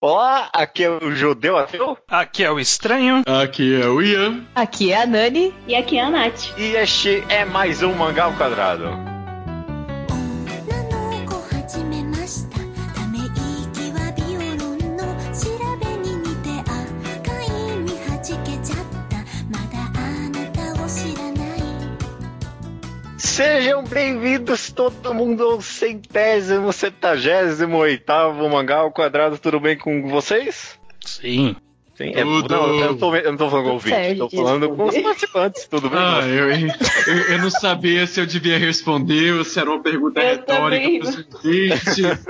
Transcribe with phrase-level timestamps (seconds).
[0.00, 1.96] Olá, aqui é o Judeu Ateu.
[2.06, 3.22] Aqui é o Estranho.
[3.26, 4.44] Aqui é o Ian.
[4.54, 5.54] Aqui é a Nani.
[5.66, 6.52] E aqui é a Nath.
[6.58, 9.15] E este é mais um Mangá ao Quadrado.
[23.36, 29.36] Sejam bem-vindos todo mundo ao centésimo, setagésimo oitavo Mangá ao Quadrado.
[29.36, 30.80] Tudo bem com vocês?
[31.04, 31.54] Sim.
[31.94, 32.48] Sim, é, Tudo.
[32.48, 34.96] não, eu não, tô, eu não tô falando com ouvinte, certo tô falando com os
[34.96, 35.98] participantes, tudo bem?
[35.98, 40.18] Ah, eu, eu, eu não sabia se eu devia responder ou se era uma pergunta
[40.18, 42.24] Eu retórica pros ouvintes.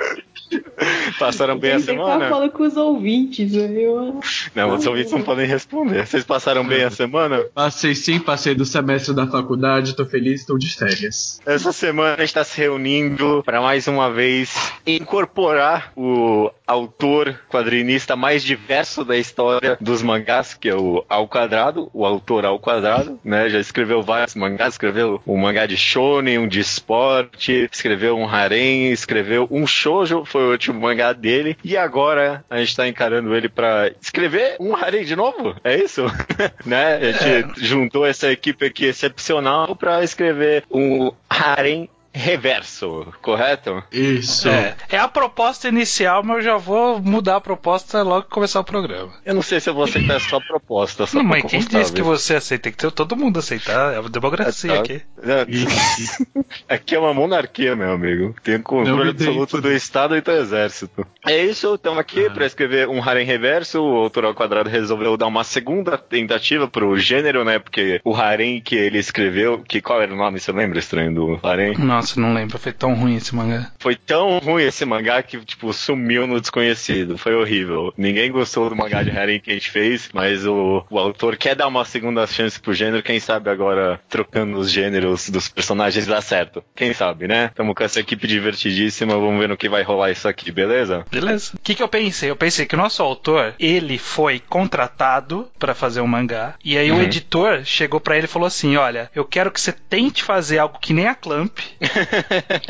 [1.19, 2.29] Passaram bem a semana?
[2.29, 4.21] falando com os ouvintes, eu...
[4.55, 6.07] Não, os ouvintes não podem responder.
[6.07, 7.45] Vocês passaram bem a semana?
[7.55, 11.41] Passei sim, passei do semestre da faculdade, tô feliz, estou de férias.
[11.47, 14.55] Essa semana a gente está se reunindo para mais uma vez
[14.87, 21.89] incorporar o autor quadrinista mais diverso da história dos mangás, que é o Ao Quadrado,
[21.93, 23.49] o autor Ao Quadrado, né?
[23.49, 28.91] Já escreveu vários mangás, escreveu um mangá de shonen, um de esporte, escreveu um harem,
[28.91, 33.49] escreveu um shoujo, foi o último mangá dele, e agora a gente tá encarando ele
[33.49, 36.05] para escrever um harem de novo, é isso?
[36.65, 36.97] né?
[36.97, 43.83] A gente juntou essa equipe aqui excepcional para escrever um harem reverso, correto?
[43.93, 44.49] Isso.
[44.49, 48.61] É, é a proposta inicial, mas eu já vou mudar a proposta logo que começar
[48.61, 49.13] o programa.
[49.25, 51.07] Eu não sei se eu vou aceitar essa proposta.
[51.07, 52.65] Só Não, mas quem disse que você aceita?
[52.65, 53.95] Tem que ter todo mundo aceitar.
[53.95, 54.81] É uma democracia Tá.
[54.81, 55.03] aqui.
[55.23, 55.37] Não,
[56.69, 58.35] Aqui é uma monarquia, meu amigo.
[58.43, 61.07] Tem Não controle absoluto do Estado e do Exército.
[61.27, 62.31] É isso, estamos aqui Ah.
[62.31, 63.81] para escrever um harem reverso.
[63.83, 67.59] O autor ao quadrado resolveu dar uma segunda tentativa pro gênero, né?
[67.59, 71.41] Porque o harem que ele escreveu, que qual era o nome, você lembra, estranho, do
[71.43, 71.77] harem?
[71.79, 72.59] Nossa, não lembro.
[72.59, 73.71] Foi tão ruim esse mangá.
[73.79, 77.19] Foi tão ruim esse mangá que, tipo, sumiu no desconhecido.
[77.19, 77.93] Foi horrível.
[77.97, 81.55] Ninguém gostou do mangá de harem que a gente fez, mas o, o autor quer
[81.55, 83.03] dar uma segunda chance pro gênero.
[83.03, 86.63] Quem sabe agora, trocando os gêneros dos personagens, dá certo.
[86.75, 87.51] Quem sabe, né?
[87.55, 89.15] Tamo com essa equipe divertidíssima.
[89.15, 91.05] Vamos ver no que vai rolar isso aqui, beleza?
[91.11, 91.53] Beleza.
[91.55, 92.31] O que, que eu pensei?
[92.31, 96.55] Eu pensei que o nosso autor, ele foi contratado pra fazer um mangá.
[96.65, 97.03] E aí o Uhum.
[97.03, 100.79] editor chegou pra ele e falou assim: Olha, eu quero que você tente fazer algo
[100.79, 101.59] que nem a Clamp,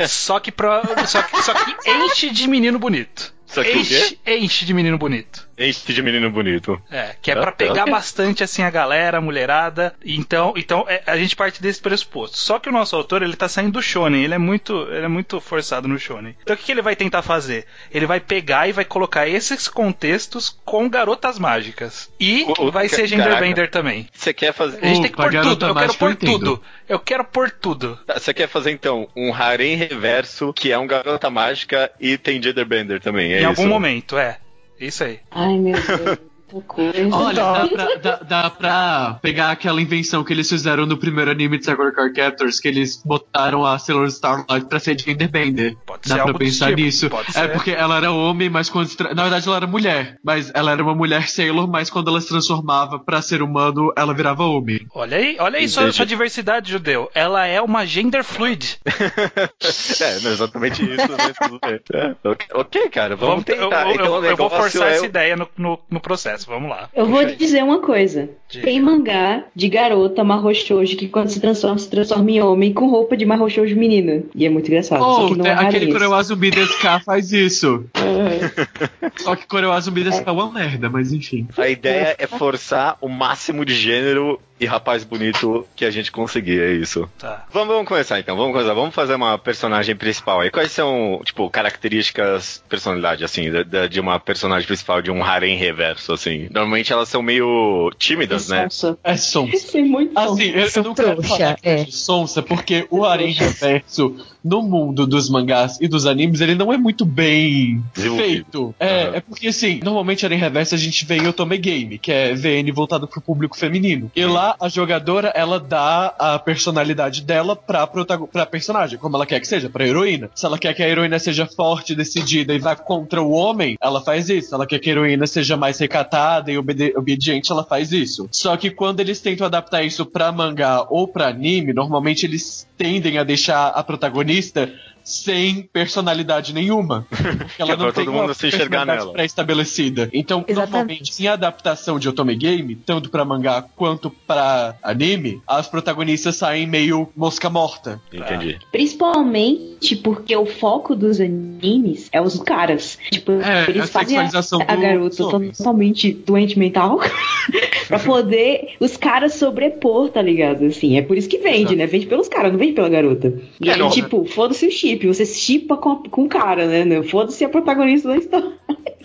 [0.07, 3.33] só que, pra, só que só que enche de menino bonito.
[3.45, 5.46] Só que enche, enche de menino bonito.
[5.57, 6.79] Enche de menino bonito.
[6.91, 7.57] É, que é Tá, pra tá.
[7.57, 9.95] pegar bastante assim a galera, a mulherada.
[10.05, 12.37] Então, então é, a gente parte desse pressuposto.
[12.37, 15.07] Só que o nosso autor, ele tá saindo do shonen, ele é muito, ele é
[15.07, 16.35] muito forçado no shonen.
[16.43, 17.65] Então o que, que ele vai tentar fazer?
[17.91, 22.09] Ele vai pegar e vai colocar esses contextos com garotas mágicas.
[22.19, 24.07] E O- o- vai ser genderbender também.
[24.13, 24.77] Você quer fazer.
[24.81, 25.65] A gente Opa, tem que pôr tudo.
[25.67, 26.63] Eu quero eu pôr tudo.
[26.87, 27.99] Eu quero pôr tudo.
[28.13, 32.99] Você quer fazer então um harem reverso que é um garota mágica e tem genderbender
[33.01, 33.47] também, é em isso?
[33.61, 34.37] algum momento, é.
[34.79, 35.19] Isso aí.
[35.31, 36.19] Ai, meu Deus.
[36.47, 37.15] coisa.
[37.15, 41.57] Olha, dá pra, dá, dá pra pegar aquela invenção que eles fizeram no primeiro anime
[41.57, 45.75] de Sakura Card Captors, que eles botaram a Sailor Starlight pra ser genderbender.
[45.85, 47.09] Pode Dá ser pra pensar tipo, nisso.
[47.09, 47.51] pode É ser.
[47.51, 48.89] porque ela era homem, mas quando.
[49.13, 50.17] Na verdade, ela era mulher.
[50.23, 54.13] Mas ela era uma mulher Sailor, mas quando ela se transformava pra ser humano, ela
[54.13, 54.85] virava homem.
[54.93, 57.09] Olha aí, olha aí sua, sua diversidade, judeu.
[57.13, 58.79] Ela é uma gender fluid.
[58.85, 61.79] é, não é exatamente isso, mas tudo bem.
[61.93, 62.15] É,
[62.53, 63.85] ok, cara, vamos, Vamos, tentar.
[63.87, 66.36] eu- então, eu- o eu vou forçar é essa ideia no, no, no processo.
[66.45, 66.89] Vamos lá.
[66.95, 67.35] Eu vou te aí.
[67.35, 68.29] dizer uma coisa.
[68.49, 68.65] Diga.
[68.65, 73.17] Tem mangá de garota marrochojo que quando se transforma, se transforma em homem com roupa
[73.17, 74.23] de marrochojo menina.
[74.35, 74.99] E é muito engraçado.
[74.99, 75.99] só Oh, que não tem- é aquele rareza.
[75.99, 77.85] Kuroazumi DSK faz isso.
[77.95, 79.11] É.
[79.21, 81.47] Só que Kuroazumi DSK é uma merda, mas enfim.
[81.57, 86.59] A ideia é forçar o máximo de gênero e rapaz bonito que a gente conseguir,
[86.61, 87.09] é isso.
[87.17, 87.45] Tá.
[87.51, 88.73] Vamos, vamos começar então, vamos começar.
[88.73, 90.49] Vamos fazer uma personagem principal aí.
[90.51, 95.57] Quais são, tipo, características, personalidade, assim, da- da- de uma personagem principal, de um harem
[95.57, 96.47] reverso, assim?
[96.51, 98.63] Normalmente elas são meio tímidas, né?
[98.69, 98.97] Sonsa.
[99.03, 99.55] É sonsa.
[99.55, 101.79] Isso é muito Assim, eu, eu não quero falar que é.
[101.81, 106.71] é sonsa, porque o harem reverso no mundo dos mangás e dos animes, ele não
[106.71, 108.73] é muito bem feito.
[108.79, 109.15] É, Aham.
[109.15, 112.71] é porque assim, normalmente harem reverso a gente vê em Otome Game, que é VN
[112.71, 114.11] voltado pro público feminino.
[114.15, 119.39] E lá a jogadora, ela dá a personalidade dela pra, pra personagem, como ela quer
[119.39, 120.29] que seja, pra heroína.
[120.35, 124.01] Se ela quer que a heroína seja forte, decidida e vá contra o homem, ela
[124.01, 124.49] faz isso.
[124.49, 128.27] Se ela quer que a heroína seja mais recatada e obede- obediente, ela faz isso.
[128.31, 133.17] Só que quando eles tentam adaptar isso pra mangá ou pra anime, normalmente eles tendem
[133.17, 134.71] a deixar a protagonista
[135.07, 137.07] sem personalidade nenhuma.
[137.11, 139.13] Ela Que é não tem todo mundo se enxergar personalidade nela.
[139.13, 140.09] pré-estabelecida.
[140.13, 140.71] Então, Exatamente.
[140.71, 146.67] normalmente, em adaptação de Otome Game, tanto pra mangá quanto pra anime, as protagonistas saem
[146.67, 148.01] meio mosca morta.
[148.11, 148.57] Entendi.
[148.71, 152.97] Principalmente porque o foco dos animes é os caras.
[153.11, 155.57] Tipo, É, a eles fazem a, sexualização a dos garota homens.
[155.57, 156.99] totalmente doente mental
[157.87, 160.65] pra poder os caras sobrepor, tá ligado?
[160.65, 161.75] Assim, é por isso que vende, Exato.
[161.75, 161.85] né?
[161.87, 163.33] Vende pelos caras, não vende pela garota.
[163.61, 167.03] E É, aí, não, tipo, foda-se o chip, você chipa com, com o cara, né?
[167.03, 168.51] Foda-se a protagonista da história.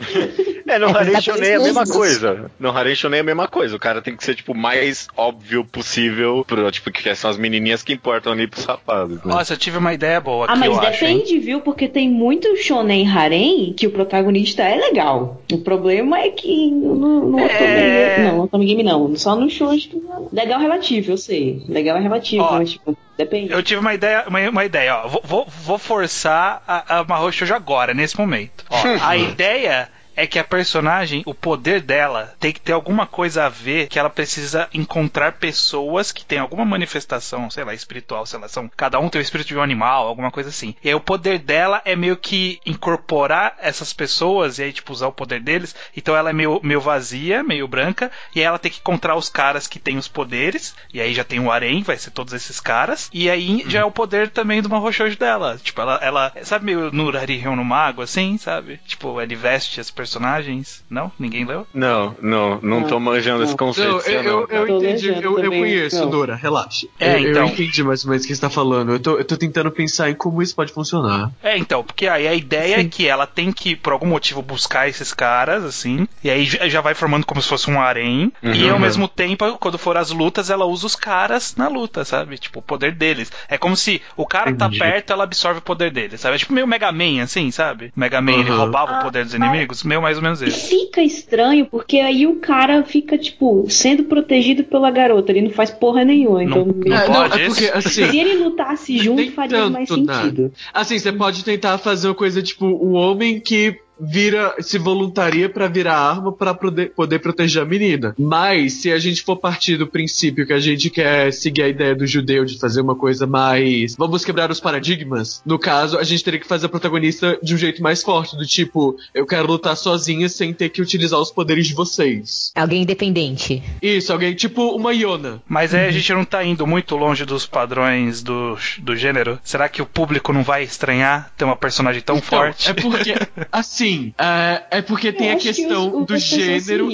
[0.67, 2.51] É, no É, Harem mas Shonen é a mesma coisa.
[2.59, 3.77] No Harem Shonen é a mesma coisa.
[3.77, 7.37] O cara tem que ser, tipo, o mais óbvio possível pro, tipo, que são as
[7.37, 9.23] menininhas que importam ali pros rapazes, né?
[9.25, 11.61] Nossa, eu tive uma ideia boa Ah, aqui, mas eu acho, depende, viu?
[11.61, 15.43] Porque tem muito shonen harem que o protagonista é legal.
[15.53, 17.45] O problema é que no, no É.
[17.45, 18.25] Otome Game...
[18.29, 19.17] Não, no Otome Game não.
[19.17, 20.29] Só no show acho que não.
[20.33, 21.63] Legal é relativo, eu sei.
[21.69, 23.53] Legal é relativo, Ó, mas tipo, depende.
[23.53, 25.09] Eu tive uma ideia, uma, uma ideia, ó.
[25.09, 28.65] Vou, vou, vou forçar a, a Mahou Shoujo agora, nesse momento.
[28.71, 33.45] Ó, a ideia é que a personagem, o poder dela, tem que ter alguma coisa
[33.45, 38.39] a ver que ela precisa encontrar pessoas que têm alguma manifestação, sei lá, espiritual, sei
[38.39, 40.75] lá, são, cada um tem o espírito de um animal, alguma coisa assim.
[40.83, 45.09] E aí o poder dela é meio que incorporar essas pessoas e aí, tipo, usar
[45.09, 45.75] o poder deles.
[45.97, 49.29] Então ela é meio, meio vazia, meio branca, e aí ela tem que encontrar os
[49.29, 52.61] caras que têm os poderes, e aí já tem o harém, vai ser todos esses
[52.61, 55.59] caras, e aí já é o poder também do Mahoushoujo dela.
[55.63, 58.81] Tipo, ela, ela sabe meio Nurari no Mago, assim, sabe?
[58.87, 60.83] Tipo, ele veste as personagens.
[60.91, 61.11] Não?
[61.19, 61.67] Ninguém leu?
[61.73, 63.57] Não, não, não Não, tô manjando esse não.
[63.57, 63.91] conceito.
[63.91, 66.11] Não, eu, eu, eu entendi, eu, eu conheço, não.
[66.11, 66.87] Nora, relaxa.
[66.99, 67.43] É, eu, então.
[67.47, 68.93] eu entendi mais ou menos o que você tá falando.
[68.93, 71.31] Eu tô, eu tô tentando pensar em como isso pode funcionar.
[71.43, 74.89] É, então, porque aí a ideia é que ela tem que, por algum motivo, buscar
[74.89, 78.73] esses caras, assim, e aí já vai formando como se fosse um harém, e Uhum.
[78.73, 82.37] ao mesmo tempo, quando for as lutas, ela usa os caras na luta, sabe?
[82.39, 83.31] Tipo, o poder deles.
[83.49, 84.79] É como se o cara Entendi.
[84.79, 86.37] tá perto, ela absorve o poder dele, sabe?
[86.37, 87.93] É tipo meio Mega Man, assim, sabe?
[87.97, 88.57] Mega Man, ele Uhum.
[88.59, 90.69] roubava o poder dos inimigos, meio mais ou menos E isso.
[90.69, 95.31] fica estranho, porque aí o cara fica, tipo, sendo protegido pela garota.
[95.33, 96.43] Ele não faz porra nenhuma.
[96.43, 100.53] Então, Não- não É, pode é porque, assim, se ele lutasse junto, faria mais sentido.
[100.73, 105.69] Assim, você pode tentar fazer uma coisa tipo o homem que vira, se voluntaria pra
[105.69, 108.15] virar arma pra poder, proteger a menina.
[108.19, 111.95] Mas se a gente for partir do princípio que a gente quer seguir a ideia
[111.95, 115.43] do judeu de fazer uma coisa mais, vamos quebrar os paradigmas.
[115.47, 118.47] No caso, a gente teria que fazer a protagonista de um jeito mais forte, do
[118.47, 122.51] tipo, eu quero lutar sozinha sem ter que utilizar os poderes de vocês.
[122.55, 123.63] Alguém independente.
[123.81, 125.43] Isso, alguém tipo uma Iona.
[125.49, 129.39] Mas aí a gente não tá indo muito longe dos padrões do, do gênero.
[129.45, 132.71] Será que o público não vai estranhar ter uma personagem tão Então, forte?
[132.71, 133.15] É porque,
[133.53, 136.89] assim, é, é porque tem Eu a acho que questão os- do gênero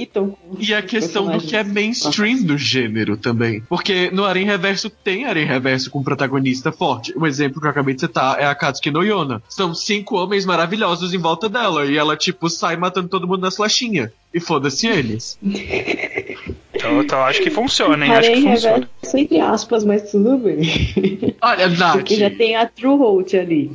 [0.58, 3.62] e a questão do que é mainstream do gênero também.
[3.68, 7.12] Porque no Arém Reverso tem Arém Reverso com protagonista forte.
[7.16, 9.42] O exemplo que eu acabei de citar é a Katsuki no Yona.
[9.48, 13.56] São cinco homens maravilhosos em volta dela e ela, tipo, sai matando todo mundo nas
[13.56, 14.10] flechinhas.
[14.32, 15.38] E foda-se eles.
[16.74, 18.12] Então, então acho que funciona, hein?
[18.12, 18.74] Acho que funciona.
[18.76, 21.34] reverso entre aspas, mas tudo bem.
[21.42, 21.92] Olha, Nath.
[21.96, 23.72] Porque já tem a True Holt ali.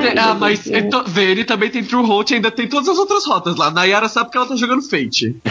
[0.00, 2.68] Ai, Ah, meu mas é to- vê, ele também tem True Holt e ainda tem
[2.68, 3.70] todas as outras rotas lá.
[3.70, 5.36] Nayara sabe que ela tá jogando Fate.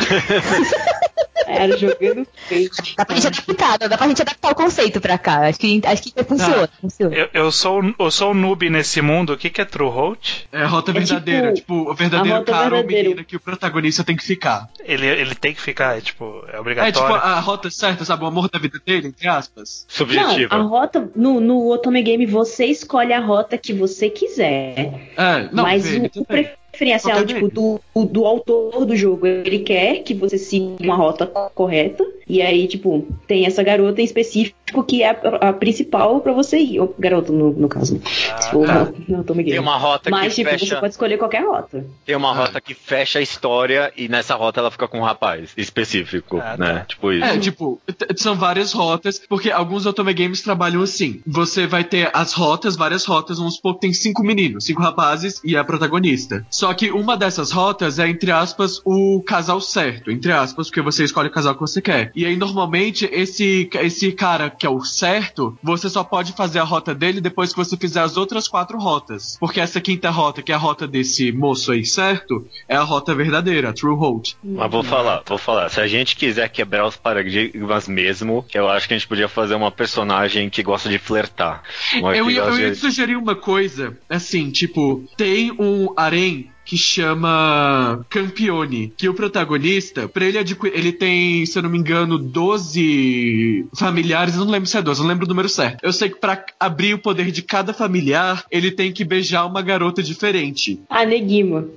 [1.48, 2.78] Era jogando feito.
[2.96, 5.48] Dá pra gente adaptar, dá pra gente adaptar o conceito pra cá.
[5.48, 6.70] Acho que, acho que funciona.
[6.80, 7.14] funciona.
[7.16, 9.34] Eu, eu sou eu sou um noob nesse mundo.
[9.34, 10.46] O que, que é True Holt?
[10.52, 14.04] É a rota É verdadeira, tipo, tipo, o verdadeiro cara ou menina que o protagonista
[14.04, 14.70] tem que ficar.
[14.84, 17.16] Ele, ele tem que ficar, é, tipo, é É tipo obrigatório.
[17.16, 18.24] a rota certa, sabe?
[18.24, 19.86] O amor da vida dele, entre aspas.
[19.90, 20.56] Subjetiva.
[20.58, 24.31] Não, a rota no, no Otome Game você escolhe a rota que você quiser.
[24.40, 30.04] É, não, mas vê, o, o preferencial tipo, do, do autor do jogo, ele quer
[30.04, 32.06] que você siga uma rota correta.
[32.28, 36.58] E aí, tipo, tem essa garota em específico que é a, a principal pra você
[36.60, 36.80] ir.
[36.80, 38.00] Ou garota, no, no caso.
[38.40, 38.88] Se for tá.
[39.08, 39.52] no Otome Game.
[39.52, 40.80] Tem uma rota Mas, que tipo, você fecha.
[40.80, 41.86] pode escolher qualquer rota.
[42.06, 42.36] Tem uma Ah.
[42.36, 46.56] rota que fecha a história e nessa rota ela fica com um rapaz específico, Ah,
[46.58, 46.74] né?
[46.80, 46.86] tá.
[46.86, 47.26] Tipo isso.
[47.26, 47.82] É, tipo,
[48.16, 51.22] são várias rotas, porque alguns Otome Games trabalham assim.
[51.28, 55.42] Você vai ter as rotas, várias rotas, vamos supor que tem cinco meninos, cinco rapazes
[55.44, 56.46] e a protagonista.
[56.50, 61.04] Só que uma dessas rotas é, entre aspas, o casal certo, entre aspas, porque você
[61.04, 62.12] escolhe o casal que você quer.
[62.16, 66.64] E aí, normalmente, esse, esse cara que é o certo, você só pode fazer a
[66.64, 69.36] rota dele depois que você fizer as outras quatro rotas.
[69.40, 73.16] Porque essa quinta rota, que é a rota desse moço aí certo, é a rota
[73.16, 74.34] verdadeira, a True Hold.
[74.44, 75.70] Mas vou falar, vou falar.
[75.70, 79.56] Se a gente quiser quebrar os paradigmas mesmo, eu acho que a gente podia fazer
[79.56, 81.64] uma personagem que gosta de flertar.
[81.96, 88.06] Eu ia, eu ia de- sugerir uma coisa, assim, tipo, tem um harém que chama
[88.10, 93.66] Campione, que o protagonista, pra ele adquirir, ele tem, se eu não me engano, 12
[93.76, 95.84] familiares, não lembro se é 12, eu não lembro o número certo.
[95.84, 99.62] Eu sei que pra abrir o poder de cada familiar, ele tem que beijar uma
[99.62, 100.80] garota diferente.
[101.06, 101.68] Negima.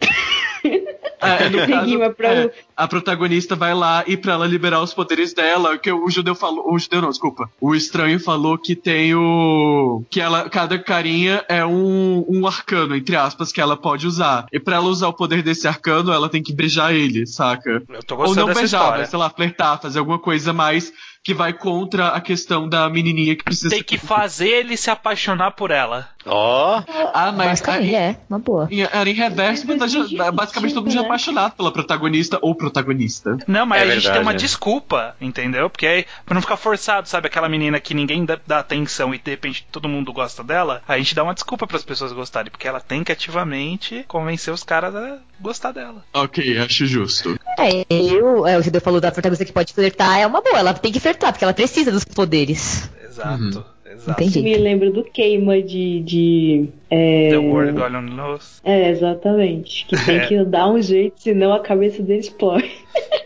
[1.27, 4.93] É, no caso, Negima pra é, a protagonista vai lá e pra ela liberar os
[4.95, 9.15] poderes dela, que o judeu falou, o judeu não, desculpa, o estranho falou que tem
[9.15, 14.47] o, que ela, cada carinha é um, um arcano, entre aspas, que ela pode usar.
[14.53, 17.83] E pra ela usar o poder desse arcano, ela tem que beijar ele, saca?
[17.89, 19.01] Eu tô Ou gostando não dessa beijar, história.
[19.01, 20.93] mas sei lá, flertar, fazer alguma coisa mais
[21.25, 24.91] que vai contra a questão da menininha que precisa Tem ser- que fazer ele se
[24.91, 26.07] apaixonar por ela.
[26.27, 26.83] Ó,
[27.15, 28.69] Ah, mas Basicamente, é, uma boa.
[28.71, 32.55] em, era em reverso, mas já- basicamente todo mundo já é apaixonado pela protagonista ou
[32.55, 33.39] protagonista.
[33.47, 34.39] Não, mas É a gente verdade, tem uma né?
[34.39, 35.71] desculpa, entendeu?
[35.71, 37.27] Porque aí, pra não ficar forçado, sabe?
[37.29, 40.99] Aquela menina que ninguém dá, dá atenção e de repente todo mundo gosta dela, a
[40.99, 44.95] gente dá uma desculpa pras pessoas gostarem, porque ela tem que ativamente convencer os caras
[44.95, 46.05] a gostar dela.
[46.13, 47.39] Ok, acho justo.
[47.59, 50.75] É, eu, é, o Judeu falou da protagonista que pode flertar, é uma boa, ela
[50.75, 52.91] tem que flertar, porque ela precisa dos poderes.
[53.05, 54.23] Exato, exato.
[54.23, 54.43] Entendi.
[54.43, 56.01] Me lembra do queima de.
[56.01, 57.29] de é...
[57.31, 58.61] The World God Only Knows.
[58.65, 59.87] É, exatamente.
[59.87, 60.27] Que tem É.
[60.27, 62.71] que dar um jeito, senão a cabeça dele explode.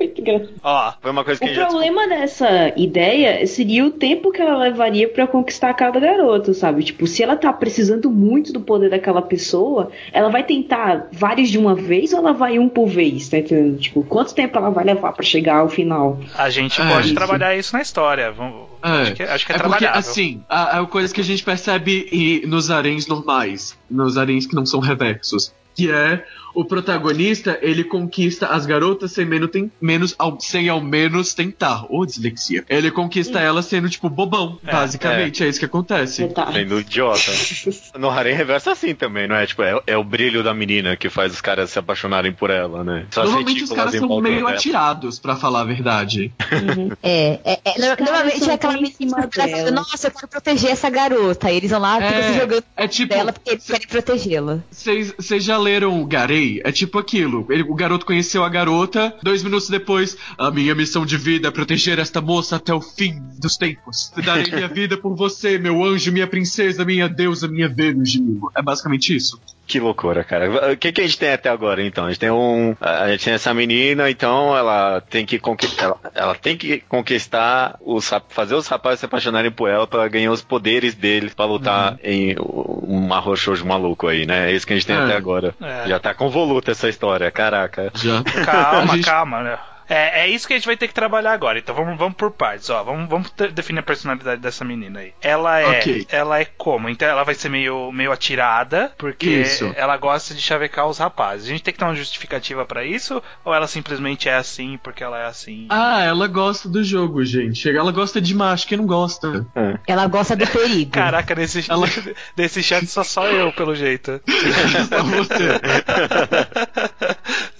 [0.00, 0.50] Muito engraçado.
[0.62, 4.56] Ó, foi uma coisa que a O problema dessa ideia seria o tempo que ela
[4.58, 6.82] levaria pra conquistar cada garoto, sabe?
[6.82, 11.58] Tipo, se ela tá precisando muito do poder daquela pessoa, ela vai tentar vários de
[11.58, 13.78] uma vez ou ela vai um por vez, tá entendendo?
[13.78, 16.18] Tipo, quanto tempo ela vai levar pra chegar ao final?
[16.36, 17.14] a gente É, pode isso.
[17.14, 18.32] trabalhar isso na história.
[18.32, 18.88] Vamos, É.
[18.88, 19.98] acho, que, acho que é, É porque, trabalhável.
[20.00, 24.54] assim, a, a coisa que a gente percebe e- nos aréns normais, nos aréns que
[24.54, 30.14] não são reversos, que é o protagonista, ele conquista as garotas sem menos, tem, menos
[30.18, 31.84] ao, sem ao menos tentar.
[31.88, 32.64] Ô, dislexia.
[32.68, 35.42] Ele conquista elas sendo, tipo, bobão, É, basicamente.
[35.44, 35.48] É.
[35.48, 36.28] isso que acontece.
[36.52, 37.20] Sendo idiota.
[37.98, 39.46] No harem reverso é assim também, não é?
[39.46, 42.82] Tipo, é, é o brilho da menina que faz os caras se apaixonarem por ela,
[42.84, 43.06] né?
[43.10, 44.50] Só Normalmente os caras são meio dela.
[44.52, 46.32] atirados, pra falar a verdade.
[47.02, 50.88] É, é, é, no- normalmente é aquela menina que fala, nossa, eu quero proteger essa
[50.90, 51.50] garota.
[51.50, 53.14] E eles vão lá, ficam se jogando é tipo.
[53.14, 54.58] dela porque eles querem protegê-la.
[54.70, 56.43] Vocês já leram o Garei?
[56.64, 57.46] É tipo aquilo.
[57.50, 61.50] Ele- o garoto conheceu a garota, dois minutos depois, a minha missão de vida é
[61.50, 64.12] proteger esta moça até o fim dos tempos.
[64.24, 68.18] Darei minha vida por você, meu anjo, minha princesa, minha deusa, minha Vênus.
[68.56, 69.40] É basicamente isso.
[69.66, 70.72] Que loucura, cara.
[70.72, 72.04] O que, que a gente tem até agora, então?
[72.04, 72.76] A gente tem um.
[72.80, 75.84] A gente tem essa menina, então ela tem que conquistar.
[75.84, 80.30] Ela, ela tem que conquistar os fazer os rapazes se apaixonarem por ela pra ganhar
[80.32, 84.50] os poderes deles pra lutar em um arroxo maluco aí, né?
[84.50, 85.00] É isso que a gente tem É.
[85.02, 85.54] até agora.
[85.62, 85.88] É.
[85.88, 87.90] Já tá convoluta essa história, caraca.
[87.94, 88.22] Já.
[88.44, 89.58] Calma, gente- calma, né?
[89.88, 91.58] É, é isso que a gente vai ter que trabalhar agora.
[91.58, 92.82] Então vamos, vamos por partes, ó.
[92.82, 95.12] Vamos, vamos definir a personalidade dessa menina aí.
[95.20, 96.06] Ela é, Ok.
[96.10, 96.88] ela é como?
[96.88, 99.72] Então ela vai ser meio, meio atirada, porque Isso.
[99.76, 101.46] ela gosta de chavecar os rapazes.
[101.46, 105.02] A gente tem que ter uma justificativa pra isso ou ela simplesmente é assim porque
[105.04, 105.66] ela é assim?
[105.68, 107.68] Ah, ela gosta do jogo, gente.
[107.68, 109.46] Ela gosta de macho, quem não gosta?
[109.86, 110.90] Ela gosta do perigo.
[110.92, 111.86] Caraca, nesse, Ela-
[112.36, 114.20] nesse chat só só eu, pelo jeito.
[114.88, 115.44] Só você.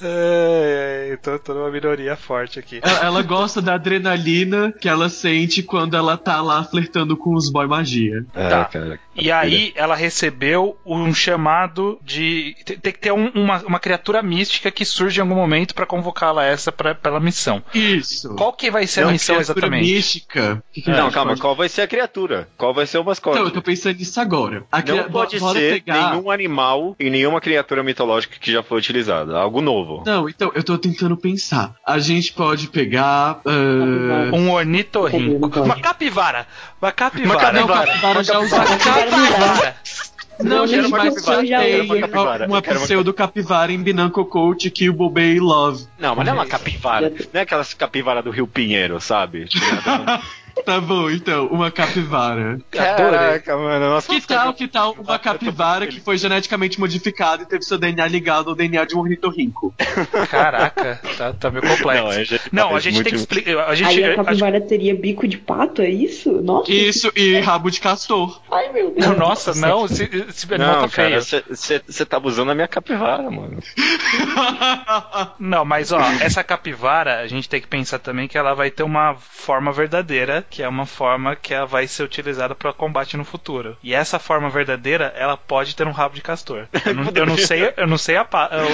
[0.06, 2.80] Ai, ai, tô, tô numa minoria forte aqui.
[2.82, 7.50] Ela, ela gosta da adrenalina que ela sente quando ela tá lá flertando com os
[7.50, 8.25] boy magia.
[8.34, 8.64] É, Tá.
[8.66, 8.99] cara.
[9.14, 12.56] E aí ela recebeu um chamado de.
[12.64, 15.87] Tem, tem que ter um- uma, uma criatura mística que surge em algum momento pra
[15.87, 17.62] convocá-la a essa pra, pela missão.
[17.75, 18.35] Isso.
[18.35, 19.85] Qual que vai ser a Não, missão exatamente?
[19.92, 20.62] mística.
[20.71, 22.49] O que que a Não, calma, pode- qual vai ser a criatura?
[22.56, 23.37] Qual vai ser o mascote?
[23.37, 24.64] Então, eu tô pensando nisso agora.
[24.73, 28.78] A Não pode bora ser pegar- nenhum animal e nenhuma criatura mitológica que já foi
[28.78, 29.37] utilizada.
[29.38, 30.02] Algo novo.
[30.06, 31.75] Não, então, eu tô tentando pensar.
[31.87, 33.40] A gente pode pegar.
[33.47, 35.38] ah, Um ornitorrinco.
[35.40, 35.78] Não pode.
[36.84, 37.34] Uma capivara.
[37.34, 37.60] Uma capivara.
[37.62, 38.56] Não, capivara já usa.
[38.56, 39.76] Capivara.
[40.40, 41.70] Não, gente, mas você já tem.
[41.76, 45.38] Eu uma capivara, uma eu quero uma- pseudo capivara em Binanco Coach que o Bobei
[45.38, 45.86] Love.
[45.98, 47.10] Não, mas não é uma capivara.
[47.32, 49.46] Não é aquelas capivara do Rio Pinheiro, sabe?
[50.64, 52.58] Tá bom, então, uma capivara.
[52.70, 53.87] Caraca, mano.
[53.90, 58.06] Nossa, Que tal, que tal uma capivara que foi geneticamente modificada e teve seu DNA
[58.06, 59.75] ligado ao DNA de um ornitorrinco?
[60.30, 62.02] Caraca, tá, tá meio complexo.
[62.04, 63.68] Não, é gente- Não, a parece gente tem que explicar.
[63.68, 66.30] A gente, Aí a a- capivara teria bico de pato, é isso?
[66.40, 66.70] Nossa.
[66.73, 68.40] Isso, e rabo de castor.
[68.50, 69.06] Ai, meu Deus.
[69.06, 71.11] Não, nossa, não, esse, esse animal Não, tá feio.
[71.11, 71.44] cara,
[71.87, 73.58] você tá abusando da minha capivara, mano.
[75.38, 78.82] Não, mas ó, essa capivara, a gente tem que pensar também que ela vai ter
[78.82, 83.24] uma forma verdadeira, que é uma forma que ela vai ser utilizada para combate no
[83.24, 83.76] futuro.
[83.82, 86.68] E essa forma verdadeira, ela pode ter um rabo de castor.
[86.84, 88.26] Eu não, eu não sei, eu não sei a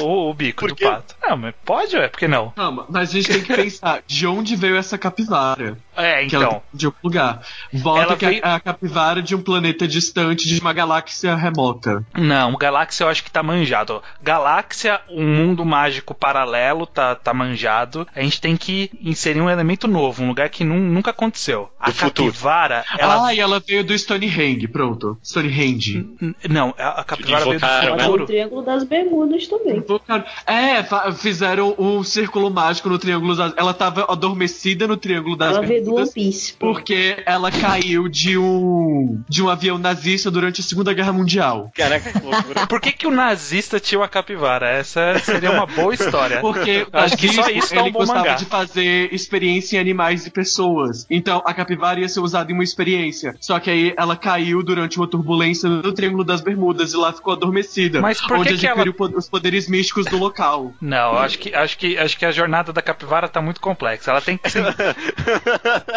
[0.02, 1.14] o, o bico do pato.
[1.22, 2.50] Não, mas pode, ué, por que não?
[2.50, 5.78] Calma, mas a gente tem que pensar de onde veio essa capivara.
[6.02, 6.62] É, Que ela então.
[6.72, 7.42] de um lugar.
[7.72, 12.04] Volta Ela que a- veio- a, capivara de um planeta distante de uma galáxia remota.
[12.16, 14.02] Não, Galáxia eu acho que tá manjado.
[14.22, 18.06] Galáxia, um mundo mágico paralelo, tá, tá manjado.
[18.14, 21.70] A gente tem que inserir um elemento novo, um lugar que nun- nunca aconteceu.
[21.78, 22.28] A Do futuro.
[22.28, 23.26] capivara, ela.
[23.28, 25.18] Ah, e ela veio do Stonehenge, pronto.
[25.22, 26.06] Stonehenge.
[26.20, 27.96] N- Não, a a capivara veio do Invocaram, Ela né?
[27.96, 28.26] tá no futuro.
[28.26, 29.76] Triângulo das Bermudas também.
[29.78, 33.52] Invocaram- É, fizeram um círculo mágico no Triângulo das...
[33.56, 36.14] Ela tava adormecida no Triângulo das Ela veio do One Bermudas.
[36.14, 36.52] Piece.
[36.54, 41.70] Porque ela caiu de um de um avião nazista durante a Segunda Guerra Mundial.
[41.74, 42.66] Caraca, que loucura.
[42.66, 44.68] Por que, que o nazista tinha uma capivara?
[44.68, 46.40] Essa seria uma boa história.
[46.42, 48.34] Porque o Acho que só isso dá um ele bom gostava mangá.
[48.34, 51.06] de fazer experiência em animais e pessoas.
[51.10, 53.34] Então a capivara ia ser usada em uma experiência.
[53.40, 57.32] Só que aí ela caiu durante uma turbulência no Triângulo das Bermudas e lá ficou
[57.32, 58.00] adormecida.
[58.00, 60.72] Mas por que onde que adquiriu po- os poderes místicos do local.
[60.80, 64.10] Não, acho que, acho, que, acho que a jornada da capivara tá muito complexa.
[64.10, 64.64] Ela tem que ser.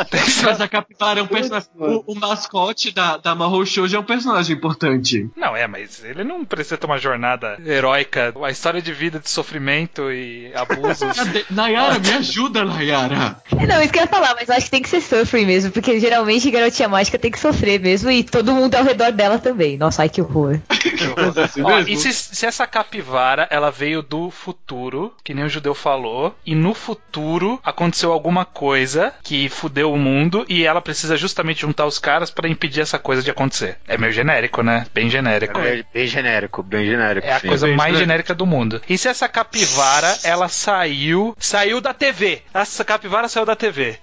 [0.10, 1.70] que Mas a capivara é um personagem.
[1.75, 5.30] O, o mascote da, da Mahou Shoujo é um personagem importante.
[5.36, 8.34] Não, é, mas ele não precisa ter uma jornada heróica.
[8.44, 11.18] A história de vida de sofrimento e abusos.
[11.50, 13.38] Nayara, me ajuda, Nayara.
[13.58, 15.46] É, não, isso que eu ia falar, mas eu acho que tem que ser suffering
[15.46, 19.39] mesmo, porque geralmente garotinha mágica tem que sofrer mesmo e todo mundo ao redor dela
[19.39, 19.77] também.
[19.77, 20.60] Nossa, ai que horror.
[21.44, 25.74] Assim Ó, e se, se essa capivara ela veio do futuro, que nem o judeu
[25.74, 31.62] falou, e no futuro aconteceu alguma coisa que fudeu o mundo e ela precisa justamente
[31.62, 33.77] juntar os caras pra impedir essa coisa de acontecer.
[33.88, 34.86] É meio genérico, né?
[34.93, 35.58] Bem genérico.
[35.58, 37.25] É bem genérico, bem genérico.
[37.25, 37.48] É a sim.
[37.48, 38.10] coisa Bem mais genérico.
[38.10, 38.82] genérica do mundo.
[38.89, 42.41] E se essa capivara, ela saiu, saiu da TV.
[42.53, 43.98] Essa capivara saiu da TV.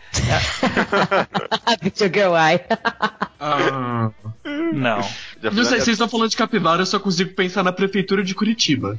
[1.83, 2.61] Picture Girl Eye.
[3.39, 4.11] Ah.
[4.73, 4.99] Não.
[5.43, 8.99] Não sei, vocês estão falando de capivara, eu só consigo pensar na prefeitura de Curitiba.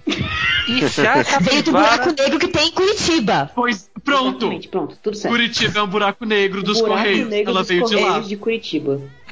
[0.68, 3.52] E se a Veio do capivara buraco negro que tem em Curitiba.
[3.54, 4.38] Pois, pronto.
[4.38, 5.32] Exatamente, pronto, tudo certo.
[5.34, 7.30] Curitiba é um buraco negro dos Buraco Correios.
[7.30, 8.02] negro Ela dos veio de lá.
[8.02, 9.02] Correios de Curitiba.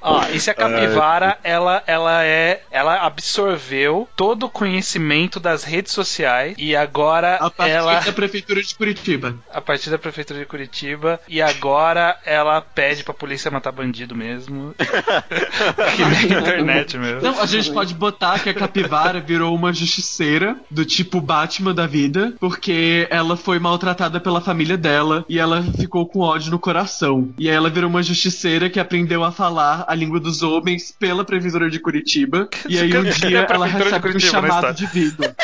[0.00, 2.62] Ó, e se a capivara, ela, ela é.
[2.70, 8.00] Ela absorveu todo o conhecimento das redes sociais e agora A partir ela.
[8.00, 9.36] da prefeitura de Curitiba.
[9.52, 14.63] A partir da prefeitura de Curitiba, e agora ela pede pra polícia matar bandido mesmo.
[14.72, 17.22] Que nem a internet mesmo.
[17.22, 21.86] Não, a gente pode botar que a capivara virou uma justiceira do tipo Batman da
[21.86, 27.32] vida, porque ela foi maltratada pela família dela e ela ficou com ódio no coração.
[27.38, 31.24] E aí ela virou uma justiceira que aprendeu a falar a língua dos homens pela
[31.24, 32.48] prefeitura de Curitiba.
[32.68, 34.74] E aí um dia ela prefeitura de recebe um chamado história?
[34.74, 35.34] divino.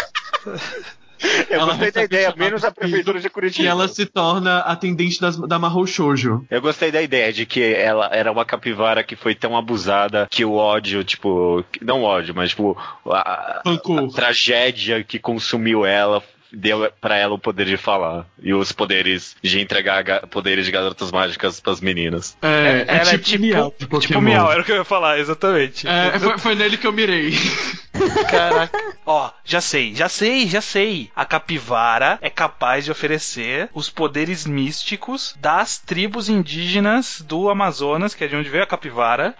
[1.48, 3.64] Eu Ela gostei da ideia, menos a prefeitura de Curitiba.
[3.64, 6.44] E ela se torna atendente das, da Mahou Shoujo.
[6.50, 10.44] Eu gostei da ideia de que ela era uma capivara que foi tão abusada que
[10.44, 17.16] o ódio, tipo, não ódio, mas tipo, a, a tragédia que consumiu ela deu pra
[17.16, 21.60] ela o poder de falar e os poderes de entregar ga- poderes de garotas mágicas
[21.60, 22.36] pras meninas.
[22.42, 24.00] É, é, ela tipo, Miau de Pokémon.
[24.00, 25.86] tipo miau, era o que eu ia falar, exatamente.
[25.86, 27.30] É, foi, foi nele que eu mirei.
[28.30, 28.78] Caraca.
[29.06, 31.10] Ó, já sei, já sei, já sei.
[31.14, 38.24] A capivara é capaz de oferecer os poderes místicos das tribos indígenas do Amazonas, que
[38.24, 39.34] é de onde veio a capivara.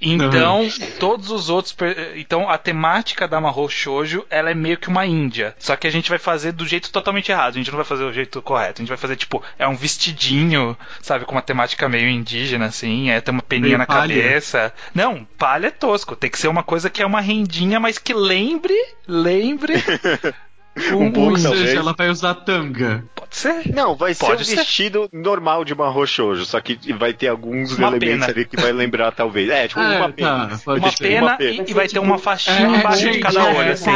[0.00, 0.68] Então,
[1.00, 1.74] todos os outros.
[2.16, 5.54] Então, a temática da Mahou Shoujo, ela é meio que uma índia.
[5.58, 7.54] Só que a gente vai fazer do jeito totalmente errado.
[7.54, 8.80] A gente não vai fazer do jeito correto.
[8.80, 13.10] A gente vai fazer, tipo, é um vestidinho, sabe, com uma temática meio indígena, assim.
[13.10, 14.14] É, tem uma peninha Meio na palha.
[14.14, 14.72] cabeça.
[14.94, 16.14] Não, palha é tosco.
[16.14, 18.74] Tem que ser uma coisa que é uma rendinha, mas que lembre.
[19.06, 19.74] Lembre.
[20.92, 21.68] um, pouco, Ou talvez.
[21.68, 23.02] seja, ela vai usar tanga.
[23.14, 23.72] Pode ser.
[23.74, 24.56] Não, vai ser Pode um ser.
[24.56, 28.26] vestido normal de Mahou Shoujo, só que vai ter alguns Uma elementos pena.
[28.26, 29.48] ali que vai lembrar, talvez.
[29.48, 30.48] É, tipo É, uma pena.
[30.48, 30.98] tá, pode Uma ser.
[31.08, 31.64] pena, uma pena.
[31.66, 33.90] E, e vai ter uma faixinha É, embaixo de gente, cada é, olho, assim.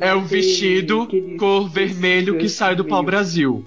[0.00, 3.66] É o vestido cor vermelho que sai do pau-brasil.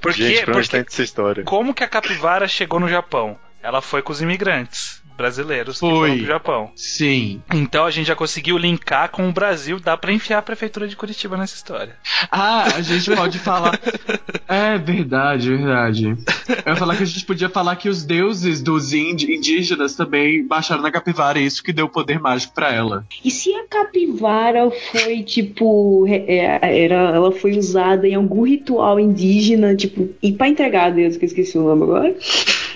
[0.00, 1.44] Por Gente, Porque essa história?
[1.44, 3.36] como que a capivara chegou no Japão?
[3.62, 5.90] Ela foi com os imigrantes brasileiros que Foi.
[5.90, 6.70] foram pro Japão.
[6.74, 7.42] Sim.
[7.52, 10.96] Então a gente já conseguiu linkar com o Brasil, dá pra enfiar a prefeitura de
[10.96, 11.96] Curitiba nessa história.
[12.30, 13.78] Ah, a gente pode falar.
[14.46, 16.04] É verdade, verdade.
[16.64, 20.82] Eu ia falar que a gente podia falar que os deuses dos indígenas também baixaram
[20.82, 23.06] na capivara, e isso que deu poder mágico pra ela.
[23.24, 29.74] E se a capivara foi, tipo, é, era, ela foi usada em algum ritual indígena,
[29.74, 32.14] tipo, e pra entregar a Deus, que eu esqueci o nome agora.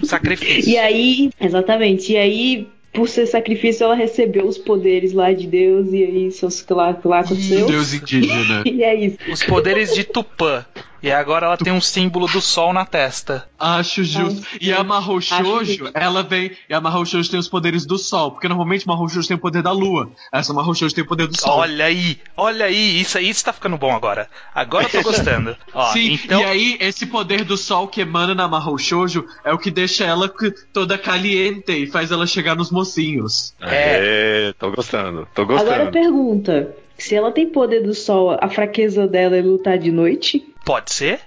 [0.02, 0.70] Sacrifício.
[0.70, 2.27] E aí, exatamente, e aí,
[2.92, 6.30] por ser sacrifício, ela recebeu os poderes lá de Deus, e aí,
[6.66, 7.66] que lá, lá aconteceu.
[7.66, 8.64] Deus indígena.
[8.66, 9.18] E é isso.
[9.30, 10.64] Os poderes de Tupã.
[11.02, 13.48] E agora ela tem um símbolo do sol na testa.
[13.58, 14.46] Acho justo.
[14.60, 16.52] E a Mahou Shoujo, ela vem.
[16.68, 18.32] E a Mahou Shoujo tem os poderes do sol.
[18.32, 20.10] Porque normalmente Mahou Shoujo tem o poder da lua.
[20.32, 21.58] Essa Mahou Shoujo tem o poder do sol.
[21.58, 24.28] Olha aí, olha aí, isso aí está ficando bom agora.
[24.54, 25.56] Agora eu tô gostando.
[25.72, 29.52] Ó, Sim, então, e aí esse poder do sol que emana na Mahou Shoujo é
[29.52, 30.32] o que deixa ela
[30.72, 33.54] toda caliente e faz ela chegar nos mocinhos.
[33.60, 35.92] É, tô gostando, tô Agora gostando.
[35.92, 40.44] pergunta: se ela tem poder do sol, a fraqueza dela é lutar de noite?
[40.68, 41.18] Pode ser?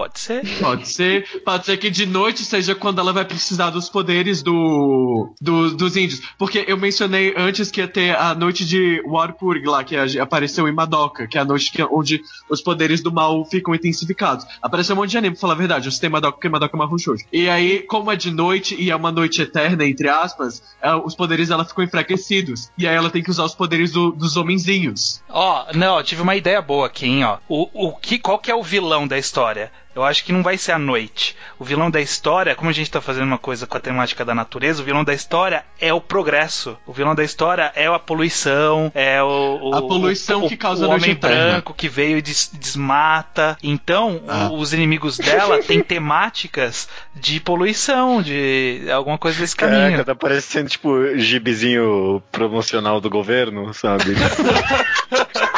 [0.00, 0.42] Pode ser.
[0.60, 5.30] Pode ser, pode ser que de noite seja quando ela vai precisar dos poderes do,
[5.38, 6.22] do- dos índios.
[6.38, 10.72] Porque eu mencionei antes que ia ter a noite de Warpurg lá, que apareceu em
[10.72, 14.46] Madoka, que é a noite que, onde os poderes do mal ficam intensificados.
[14.62, 15.86] Apareceu um monte de anime, pra falar a verdade.
[15.88, 17.24] Eu citei Madoka porque Madoka é Mahou Shoujo.
[17.30, 21.14] E aí, como é de noite e é uma noite eterna, entre aspas, é, os
[21.14, 22.70] poderes dela ficam enfraquecidos.
[22.78, 25.22] E aí ela tem que usar os poderes do- dos homenzinhos.
[25.28, 27.36] Ó, não, eu tive uma ideia boa aqui, hein, ó.
[27.46, 29.70] O, o que, qual que é o vilão da história?
[29.94, 31.34] Eu acho que não vai ser a noite.
[31.58, 34.34] O vilão da história, como a gente tá fazendo uma coisa com a temática da
[34.34, 36.78] natureza, o vilão da história é o progresso.
[36.86, 39.58] O vilão da história é a poluição, é o.
[39.60, 43.58] o- A poluição o- que causa o homem branco que veio e des- desmata.
[43.62, 44.50] Então, o- Ah.
[44.52, 49.80] os inimigos dela têm temáticas de poluição, de alguma coisa desse caminho.
[49.90, 54.14] Caraca, tá parecendo tipo gibizinho promocional do governo, sabe?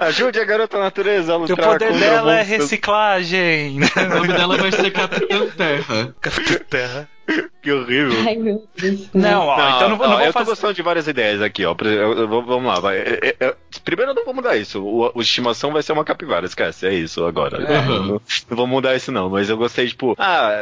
[0.00, 3.78] Ajude a garota natureza a o lutar poder contra dela é reciclagem.
[3.78, 6.14] O nome dela vai ser Capitã Terra.
[6.20, 7.15] Capitã Terra.
[7.66, 8.12] Que horrível.
[8.24, 9.08] Ai, meu Deus.
[9.12, 10.50] Não, ó, então não, vou- ó, não vou eu tô fazer.
[10.50, 11.74] gostando de várias ideias aqui, ó.
[11.82, 12.98] Eu- eu vamos lá, vai.
[12.98, 14.80] É, é, é, primeiro eu não vou mudar isso.
[14.80, 17.60] O, o estimação vai ser uma capivara, esquece, é isso agora.
[17.64, 17.82] É.
[17.84, 20.60] Não, não- não vou mudar isso não, mas eu gostei, tipo, ah,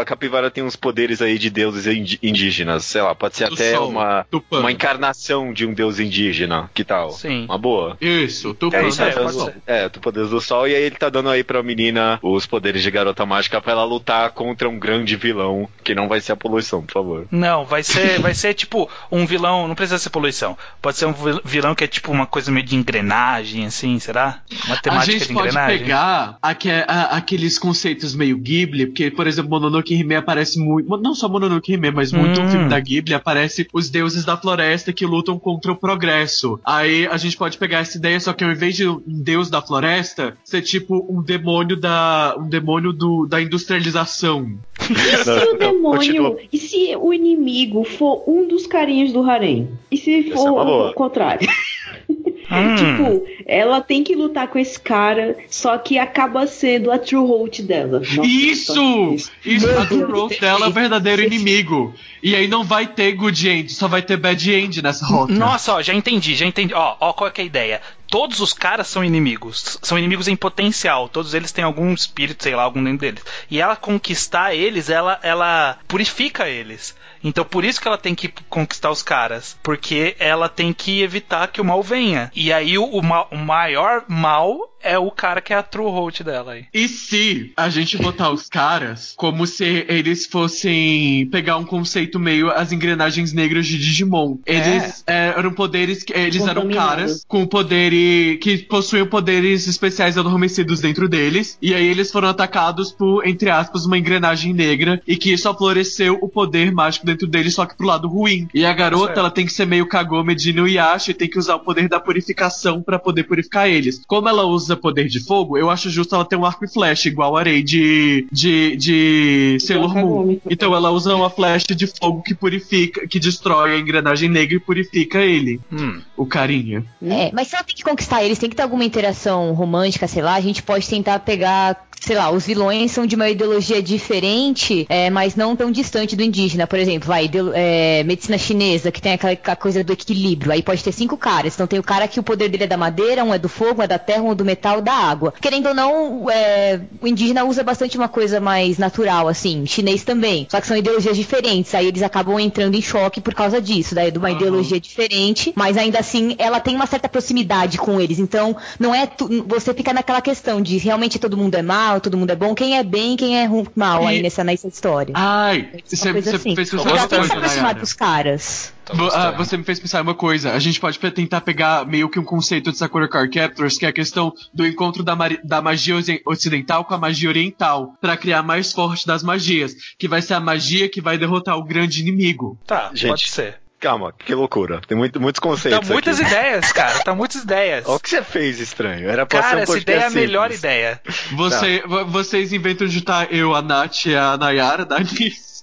[0.00, 1.86] a capivara tem uns poderes aí de deuses
[2.22, 6.70] indígenas, sei lá, pode ser Do até sol, uma, uma encarnação de um deus indígena,
[6.72, 7.10] que tal?
[7.10, 7.46] Sim.
[7.46, 7.96] Uma boa.
[8.00, 9.54] Isso, tô É, isso tá é, ser.
[9.66, 12.90] é, poderes do sol, e aí ele tá dando aí pra menina os poderes de
[12.92, 16.82] garota mágica pra ela lutar contra um grande vilão, que não vai ser a poluição,
[16.82, 17.26] por favor.
[17.30, 20.56] Não, vai ser, vai ser tipo um vilão, não precisa ser poluição.
[20.80, 24.40] Pode ser um vil- vilão que é tipo uma coisa meio de engrenagem, assim, será?
[24.66, 25.78] Uma A temática gente de pode engrenagem.
[25.78, 30.88] pegar aque- a- aqueles conceitos meio Ghibli, porque, por exemplo, Mononoke Hime aparece muito.
[30.98, 32.44] Não só Mononoke Hime, mas muito Hum.
[32.44, 36.60] no filme da Ghibli aparece os deuses da floresta que lutam contra o progresso.
[36.64, 39.60] Aí a gente pode pegar essa ideia, só que ao invés de um deus da
[39.60, 42.34] floresta, ser tipo um demônio da.
[42.38, 44.58] um demônio do, da industrialização.
[44.90, 46.38] E demônio.
[46.52, 49.68] E se o inimigo for um dos carinhos do harém?
[49.90, 50.90] E se Essa é for boa.
[50.90, 51.48] o contrário?
[52.52, 57.26] Hum, Tipo, ela tem que lutar com esse cara, só que acaba sendo a true
[57.26, 58.00] holt dela.
[58.00, 59.16] Nossa, Isso!
[59.44, 61.94] Isso, Meu a Deus, Growth dela é o verdadeiro inimigo.
[62.22, 65.32] E aí não vai ter good end, só vai ter bad end nessa rota.
[65.32, 66.74] Nossa, ó, já entendi, já entendi.
[66.74, 67.80] Ó, ó, qual é, que é a ideia?
[68.12, 69.78] Todos os caras são inimigos.
[69.80, 71.08] São inimigos em potencial.
[71.08, 73.24] Todos eles têm algum espírito, sei lá, algum dentro deles.
[73.50, 76.94] E ela conquistar eles, ela, ela purifica eles.
[77.24, 79.56] Então por isso que ela tem que conquistar os caras.
[79.62, 82.30] Porque ela tem que evitar que o mal venha.
[82.34, 85.90] E aí o, o ma- o maior mal é o cara que é a true
[85.90, 86.66] host dela aí.
[86.72, 92.50] E se a gente botar os caras como se eles fossem pegar um conceito meio
[92.50, 94.38] as engrenagens negras de Digimon?
[94.46, 96.86] Eles é, eram poderes que eles eram Contaminados.
[96.86, 102.92] caras com poderes que possuíam poderes especiais adormecidos dentro deles e aí eles foram atacados
[102.92, 107.54] por entre aspas uma engrenagem negra e que isso afloreceu o poder mágico dentro deles
[107.54, 108.48] só que pro lado ruim.
[108.52, 111.56] E a garota ela tem que ser meio Kagome de Inuyasha e tem que usar
[111.56, 114.02] o poder da purificação pra poder purificar eles.
[114.06, 117.08] Como ela usa poder de fogo, eu acho justo ela ter um arco e flecha
[117.08, 120.38] igual a Rei de de de Sailor Moon.
[120.50, 124.60] Então ela usa uma flecha de fogo que purifica, que destrói a engrenagem negra e
[124.60, 126.00] purifica ele, Hum.
[126.16, 126.84] o carinha.
[127.02, 130.22] É, mas se ela tem que conquistar eles, tem que ter alguma interação romântica, sei
[130.22, 134.86] lá, a gente pode tentar pegar, sei lá, os vilões são de uma ideologia diferente,
[134.88, 136.66] é, mas não tão distante do indígena.
[136.66, 140.52] Por exemplo, vai, ideo- é, medicina chinesa, que tem aquela, aquela coisa do equilíbrio.
[140.52, 141.54] Aí pode ter cinco caras.
[141.54, 143.80] Então tem o cara que o poder dele é da madeira, um é do fogo,
[143.80, 145.34] um é da terra, um é do metal, da água.
[145.40, 149.66] Querendo ou não, é, o indígena usa bastante uma coisa mais natural, assim.
[149.66, 150.46] Chinês também.
[150.50, 151.74] Só que são ideologias diferentes.
[151.74, 155.76] Aí eles acabam entrando em choque por causa disso, daí de uma ideologia diferente, mas
[155.76, 158.18] ainda assim ela tem uma certa proximidade com eles.
[158.18, 162.16] Então, não é tu- você fica naquela questão de realmente todo mundo é mal, todo
[162.16, 165.12] mundo é bom, quem é bem, quem é mal aí E- nessa, nessa história.
[165.16, 166.54] Ai, você coisa você assim.
[166.54, 168.72] fez que coisa, se aproximar dos caras.
[168.92, 170.52] Vo- ah, você me fez pensar uma coisa.
[170.52, 173.88] A gente pode tentar pegar meio que um conceito de Sakura Card Captors, que é
[173.88, 175.94] a questão do encontro da, da magia
[176.26, 180.34] ocidental com a magia oriental, pra criar a mais forte das magias, que vai ser
[180.34, 182.58] a magia que vai derrotar o grande inimigo.
[182.66, 183.56] Tá, Gente, pode ser.
[183.78, 184.80] calma, que loucura.
[184.86, 185.86] Tem muito, muitos conceitos.
[185.86, 186.28] Tá muitas aqui.
[186.30, 186.98] ideias, cara.
[187.00, 187.84] Tá muitas ideias.
[187.86, 189.08] Olha o que você fez estranho.
[189.08, 190.58] Era pra ser Cara, um essa ideia é a melhor simples.
[190.60, 191.00] ideia.
[191.32, 194.98] Você, vo- Vocês inventam de estar eu, a Nath e a Nayara, dá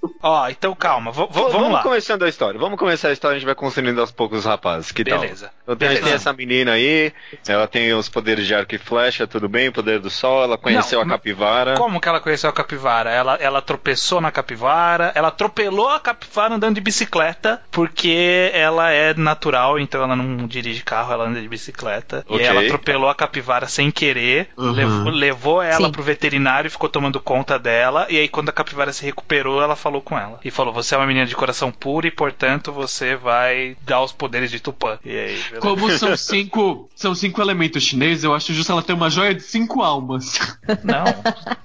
[0.02, 0.16] nisso.
[0.22, 1.82] Ó, então calma, v- v- V- vamos lá.
[1.84, 2.60] começando a história.
[2.60, 4.92] Vamos começar a história, a gente vai construindo aos poucos os rapazes.
[4.92, 5.20] Que tal?
[5.20, 5.52] Beleza.
[5.64, 6.30] Então tem, a gente tem Beleza.
[6.30, 7.14] essa menina aí,
[7.48, 10.58] ela tem os poderes de arco e flecha, tudo bem, o poder do sol, ela
[10.58, 11.74] conheceu Não, a capivara.
[11.76, 13.10] Como que ela conheceu a capivara?
[13.10, 19.14] Ela, ela tropeçou na capivara, ela atropelou a capivara andando de bicicleta, porque ela é
[19.14, 22.24] natural, então ela não dirige carro, ela anda de bicicleta.
[22.28, 22.38] Ok.
[22.38, 24.72] E aí ela atropelou a capivara sem querer, Uhum.
[24.72, 25.92] levou, levou ela Sim.
[25.92, 28.06] pro veterinário e ficou tomando conta dela.
[28.10, 30.40] E aí, quando a capivara se recuperou, ela falou com ela.
[30.46, 34.12] E falou: Você é uma menina de coração puro e, portanto, você vai dar os
[34.12, 35.00] poderes de Tupã.
[35.04, 35.60] E aí, beleza.
[35.60, 39.42] Como são cinco, são cinco elementos chineses, eu acho justo ela ter uma joia de
[39.42, 40.40] cinco almas.
[40.84, 41.04] Não,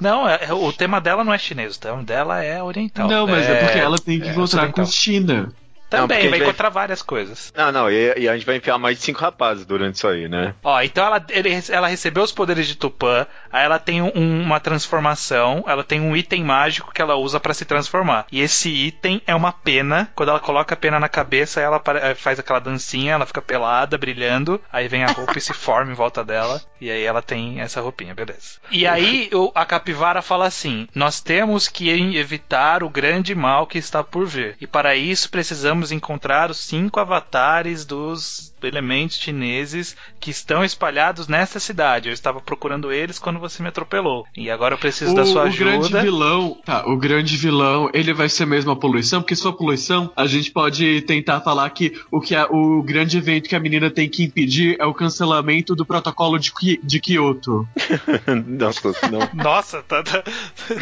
[0.01, 3.07] não, é- é- o tema dela não é chinês, o tema dela é oriental.
[3.09, 4.85] Não, mas é, porque ela tem que é encontrar ocidental.
[4.85, 5.53] com China.
[5.91, 7.53] Não, Também, gente vai vai- encontrar várias coisas.
[7.57, 10.29] Não, não, e, e a gente vai enfiar mais de cinco rapazes durante isso aí,
[10.29, 10.55] né?
[10.65, 14.59] Ó, então ela, ele- ela recebeu os poderes de Tupã, aí ela tem um- uma
[14.95, 18.27] transformação, ela tem um item mágico que ela usa pra se transformar.
[18.31, 20.11] E esse item é uma pena.
[20.15, 23.99] Quando ela coloca a pena na cabeça, ela eh, faz aquela dancinha, ela fica pelada,
[23.99, 27.61] brilhando, aí vem a roupa e se forma em volta dela, e aí ela tem
[27.61, 28.59] essa roupinha, beleza.
[28.71, 33.79] E aí o- a capivara fala assim: Nós temos que evitar o grande mal que
[33.79, 34.57] está por vir.
[34.61, 41.61] E para isso precisamos encontrar os cinco avatares dos elementos chineses que estão espalhados nesta
[41.61, 42.09] cidade.
[42.09, 44.25] Eu estava procurando eles quando você me atropelou.
[44.37, 46.01] E agora eu preciso da sua o grande ajuda.
[46.03, 50.11] vilão, tá, o grande vilão, ele vai ser mesmo a poluição, porque se for poluição,
[50.17, 53.91] a gente pode tentar falar que o que a- o grande evento que a menina
[53.91, 56.51] tem que impedir é o cancelamento do protocolo de,
[56.83, 57.69] de Kyoto.
[58.47, 59.29] Nossa, não.
[59.35, 60.23] Nossa, tá, tá,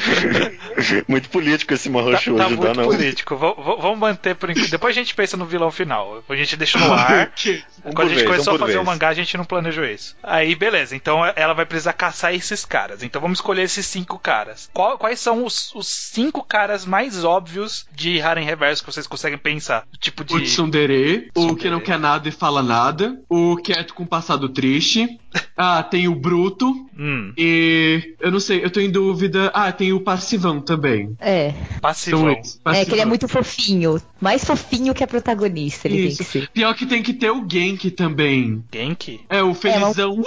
[1.09, 2.85] muito político esse Marrocho tá hoje, muito não?
[2.85, 3.37] político.
[3.37, 4.78] Vamos manter por enquanto.
[4.82, 6.16] Depois a gente pensa no vilão final.
[6.16, 7.32] Depois a gente deixa no ar.
[7.84, 8.86] Um Quando a gente vez, começou um a fazer o vez.
[8.86, 10.16] mangá, a gente não planejou isso.
[10.22, 10.94] Aí, beleza.
[10.94, 13.02] Então ela vai precisar caçar esses caras.
[13.02, 14.70] Então vamos escolher esses cinco caras.
[14.72, 19.36] Qual- quais são os, os cinco caras mais óbvios de Harem Reverso que vocês conseguem
[19.38, 19.84] pensar?
[20.00, 20.34] Tipo de.
[20.34, 25.18] O tsundere, o que não quer nada e fala nada, o quieto com passado triste,
[25.56, 29.92] ah, tem o bruto, Hum, e eu não sei, eu tô em dúvida, ah, tem
[29.92, 31.16] o passivão também.
[31.18, 31.52] É.
[31.80, 32.20] passivão.
[32.20, 33.08] São esses, É que ele é passivão.
[33.08, 34.02] muito fofinho.
[34.20, 36.18] Mais fofinho que a protagonista, ele Isso.
[36.18, 36.48] tem que ser.
[36.50, 38.62] Pior que tem que ter o Genki também.
[38.72, 39.20] Genki?
[39.28, 40.12] É, o felizão.
[40.12, 40.24] Uhul!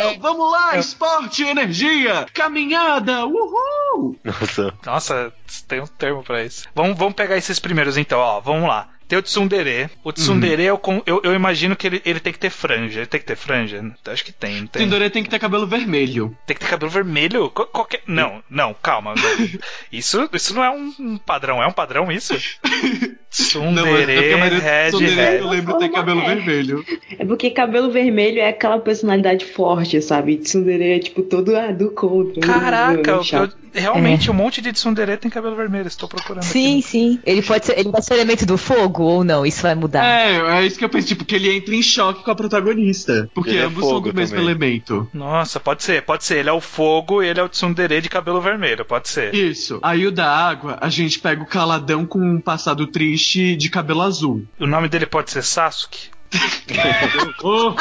[0.00, 0.18] É.
[0.18, 4.16] Vamos lá, esporte, energia, caminhada, uhul!
[4.24, 4.74] Nossa.
[4.84, 5.32] Nossa,
[5.66, 6.64] tem um termo pra isso.
[6.74, 8.40] Vamos, vamos pegar esses primeiros então, ó.
[8.40, 8.88] Vamos lá.
[9.08, 9.88] Tem o Tsundere.
[10.04, 13.00] O Tsundere, eu, con- eu, eu imagino que ele, ele tem que ter franja.
[13.00, 13.82] Ele tem que ter franja?
[14.06, 14.82] Acho que tem, tem.
[14.82, 16.36] Tsundere tem que ter cabelo vermelho.
[16.46, 17.48] Tem que ter cabelo vermelho?
[17.50, 18.02] Qual- qualquer...
[18.06, 19.14] Não, não, calma.
[19.90, 21.62] Isso, isso não é um padrão.
[21.62, 22.34] É um padrão isso?
[23.30, 25.38] É Tsundere, Red, Red.
[25.40, 26.34] eu lembro ter cabelo É.
[26.34, 26.84] vermelho.
[27.18, 30.36] É porque cabelo vermelho é aquela personalidade forte, sabe?
[30.38, 32.40] Tsundere é tipo todo ah, do contra.
[32.40, 35.86] Caraca, uh, eu- eu- realmente um monte de Tsundere tem cabelo vermelho.
[35.86, 36.82] Estou procurando Sim, aqui.
[36.82, 37.20] sim.
[37.24, 39.44] Ele pode ser, ele pode ser o elemento do fogo ou não?
[39.44, 40.04] Isso vai mudar.
[40.04, 43.28] É, é isso que eu penso, tipo, que ele entra em choque com a protagonista.
[43.34, 44.50] Porque Ele é ambos são fogo do mesmo também.
[44.50, 45.06] elemento.
[45.12, 46.38] Nossa, pode ser, pode ser.
[46.38, 48.84] Ele é o fogo e ele é o Tsundere de cabelo vermelho.
[48.86, 49.34] Pode ser.
[49.34, 49.78] Isso.
[49.82, 53.17] Aí o da água, a gente pega o caladão com um passado triste
[53.56, 54.46] de cabelo azul.
[54.58, 56.10] O nome dele pode ser Sasuke?
[57.42, 57.74] Oh,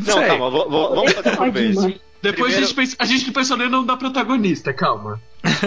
[0.00, 0.26] Não, Sei.
[0.26, 1.76] calma, vamos fazer por vez.
[1.76, 5.20] depois Primeiro- a gente pensa, a gente pensou no nome da protagonista, calma.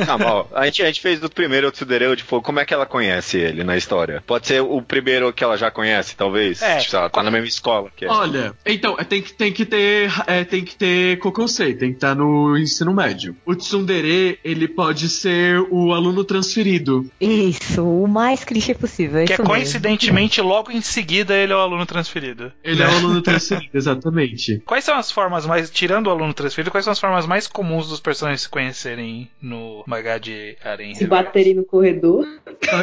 [0.06, 0.46] Calma, ó.
[0.54, 2.44] A gente, a gente fez do primeiro o Tsudere de fogo.
[2.44, 4.24] Como é que ela conhece ele na história?
[4.26, 6.62] Pode ser o primeiro que ela já conhece, talvez?
[6.62, 6.78] É.
[6.78, 8.10] Tipo, ela tá na mesma escola que é.
[8.10, 10.12] Olha, então, é, tem que, tem que ter.
[10.28, 13.36] É, tem que ter Kokonsei, tem que estar no ensino médio.
[13.46, 17.10] O Tsundere, ele pode ser o aluno transferido.
[17.20, 19.26] Isso, o mais clichê possível.
[19.26, 19.54] Que é isso mesmo.
[19.54, 22.52] coincidentemente, logo em seguida, ele é o aluno transferido.
[22.64, 24.62] Ele é o aluno transferido, exatamente.
[24.66, 27.90] Quais são as formas mais, tirando o aluno transferido, quais são as formas mais comuns
[27.90, 31.08] dos personagens se conhecerem no mangá de Se Reverso?
[31.08, 32.26] baterem no corredor.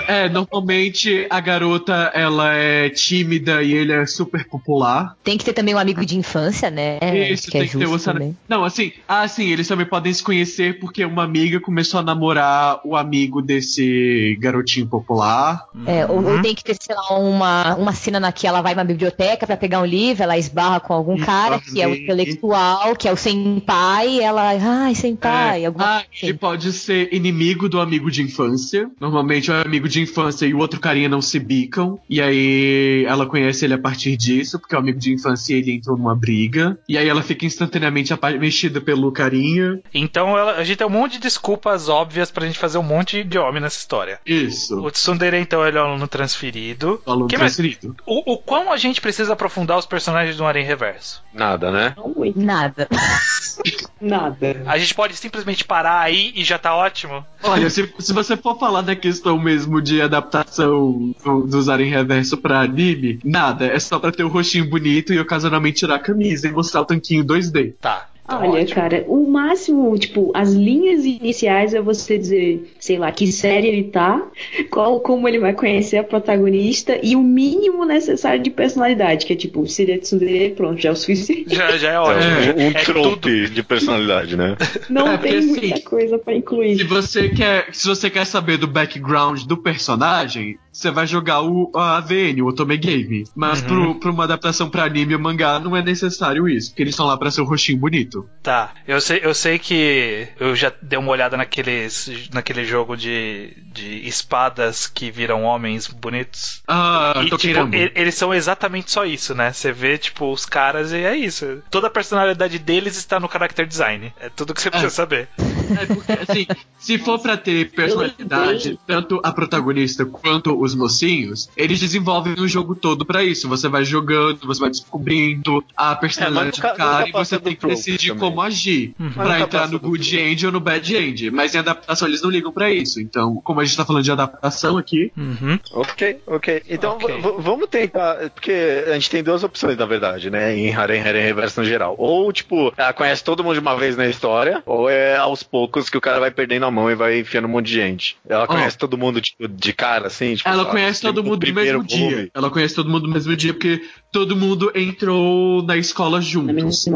[0.08, 5.16] É, normalmente a garota ela é tímida e ele é super popular.
[5.22, 6.98] Tem que ter também um amigo de infância, né?
[7.30, 8.36] Isso, que é tem que ter o também.
[8.48, 12.80] Não, assim, ah, sim, eles também podem se conhecer porque uma amiga começou a namorar
[12.84, 15.64] o amigo desse garotinho popular.
[15.86, 16.32] É, ou, Uhum.
[16.36, 19.46] ou tem que ter, sei lá, uma, uma cena na que ela vai na biblioteca
[19.46, 23.12] pra pegar um livro, ela esbarra com algum cara que é o intelectual, que é
[23.12, 26.38] o senpai, e ela, ai, senpai, É, alguma ah, coisa ele assim.
[26.38, 28.88] pode ser inimigo do amigo de infância.
[29.00, 31.98] Normalmente é o amigo de infância e o outro carinha não se bicam.
[32.08, 35.58] E aí ela conhece ele a partir disso, porque é o amigo de infância e
[35.58, 36.78] ele entrou numa briga.
[36.88, 39.80] E aí ela fica instantaneamente mexida pelo carinha.
[39.92, 43.22] Então ela- a gente tem um monte de desculpas óbvias pra gente fazer um monte
[43.24, 44.20] de homem nessa história.
[44.24, 44.80] Isso.
[44.80, 47.00] O Tsundere, então, ele é um aluno transferido.
[47.04, 47.96] O aluno Que mais- transferido.
[48.06, 51.22] O, o quão a gente precisa aprofundar os personagens do Aranha Reverso?
[51.34, 51.94] Nada, né?
[52.34, 52.88] Nada.
[54.00, 54.62] Nada.
[54.66, 57.24] A gente pode simplesmente parar aí e já tá ótimo?
[57.42, 62.36] Olha, se, se você for falar da questão mesmo de adaptação do, do usarem reverso
[62.36, 63.66] pra anime, nada.
[63.66, 66.84] É só pra ter o rostinho bonito e ocasionalmente tirar a camisa e mostrar o
[66.84, 67.74] tanquinho 2D.
[67.80, 68.08] Tá.
[68.24, 68.74] então Olha, ótimo.
[68.74, 73.84] cara, o máximo, tipo, as linhas iniciais é você dizer, sei lá, que série ele
[73.84, 74.22] tá,
[74.70, 79.36] qual, como ele vai conhecer a protagonista e o mínimo necessário de personalidade, que é
[79.36, 81.54] tipo, seria tsundere, pronto, já é o suficiente.
[81.54, 82.22] Já, já é ótimo.
[82.22, 84.56] É, um é trope de personalidade, né?
[84.88, 86.84] Não É, tem assim, muita coisa pra Se incluir.
[86.84, 91.96] você quer, se você quer saber do background do personagem, você vai jogar o a
[91.96, 93.24] AVN, o Otome Game.
[93.34, 93.66] Mas Uhum.
[93.66, 97.06] pro, pra uma adaptação pra anime ou mangá não é necessário isso, porque eles estão
[97.06, 98.28] lá pra ser o rostinho bonito.
[98.42, 103.56] Tá, eu sei, eu sei que eu já dei uma olhada naqueles, naquele jogo de,
[103.72, 106.62] de espadas que viram homens bonitos.
[106.66, 107.74] Ah, e, tô tipo, querendo.
[107.96, 109.52] eles são exatamente só isso, né?
[109.52, 111.62] Você vê, tipo, os caras e é isso.
[111.70, 114.12] Toda a personalidade deles está no character design.
[114.20, 115.28] É tudo que você precisa saber.
[115.38, 116.46] É porque, assim,
[116.78, 122.74] se for pra ter personalidade, tanto a protagonista quanto os mocinhos, eles desenvolvem o jogo
[122.74, 123.48] todo pra isso.
[123.48, 127.66] Você vai jogando, você vai descobrindo a personalidade nunca- do cara e você tem que
[127.66, 128.20] decidir também.
[128.20, 128.94] como agir.
[128.98, 129.10] Uhum.
[129.12, 131.30] Pra nunca entrar no good end ou no bad end.
[131.30, 133.00] Mas em adaptação eles não ligam pra isso.
[133.00, 135.58] Então, como a gente tá falando de adaptação aqui, Uhum.
[135.72, 136.62] Ok, ok.
[136.68, 137.06] Então Ok.
[137.14, 138.30] v- v- vamos tentar.
[138.30, 138.52] Porque
[138.86, 140.56] a gente tem duas opçes, na verdade, né?
[140.56, 141.94] Em Harem Harem Reverso no geral.
[141.98, 145.88] Ou, tipo, ela conhece todo mundo de uma vez na história, ou é aos poucos
[145.90, 148.16] que o cara vai perdendo a mão e vai enfiando um monte de gente.
[148.28, 150.34] Ela conhece todo mundo, tipo, de cara, assim?
[150.34, 150.70] Tipo, ela sabe?
[150.70, 152.10] conhece todo No mundo no primeiro mesmo dia.
[152.10, 152.30] volume.
[152.34, 153.82] Ela conhece todo mundo no mesmo dia porque
[154.16, 156.22] todo mundo entrou na escola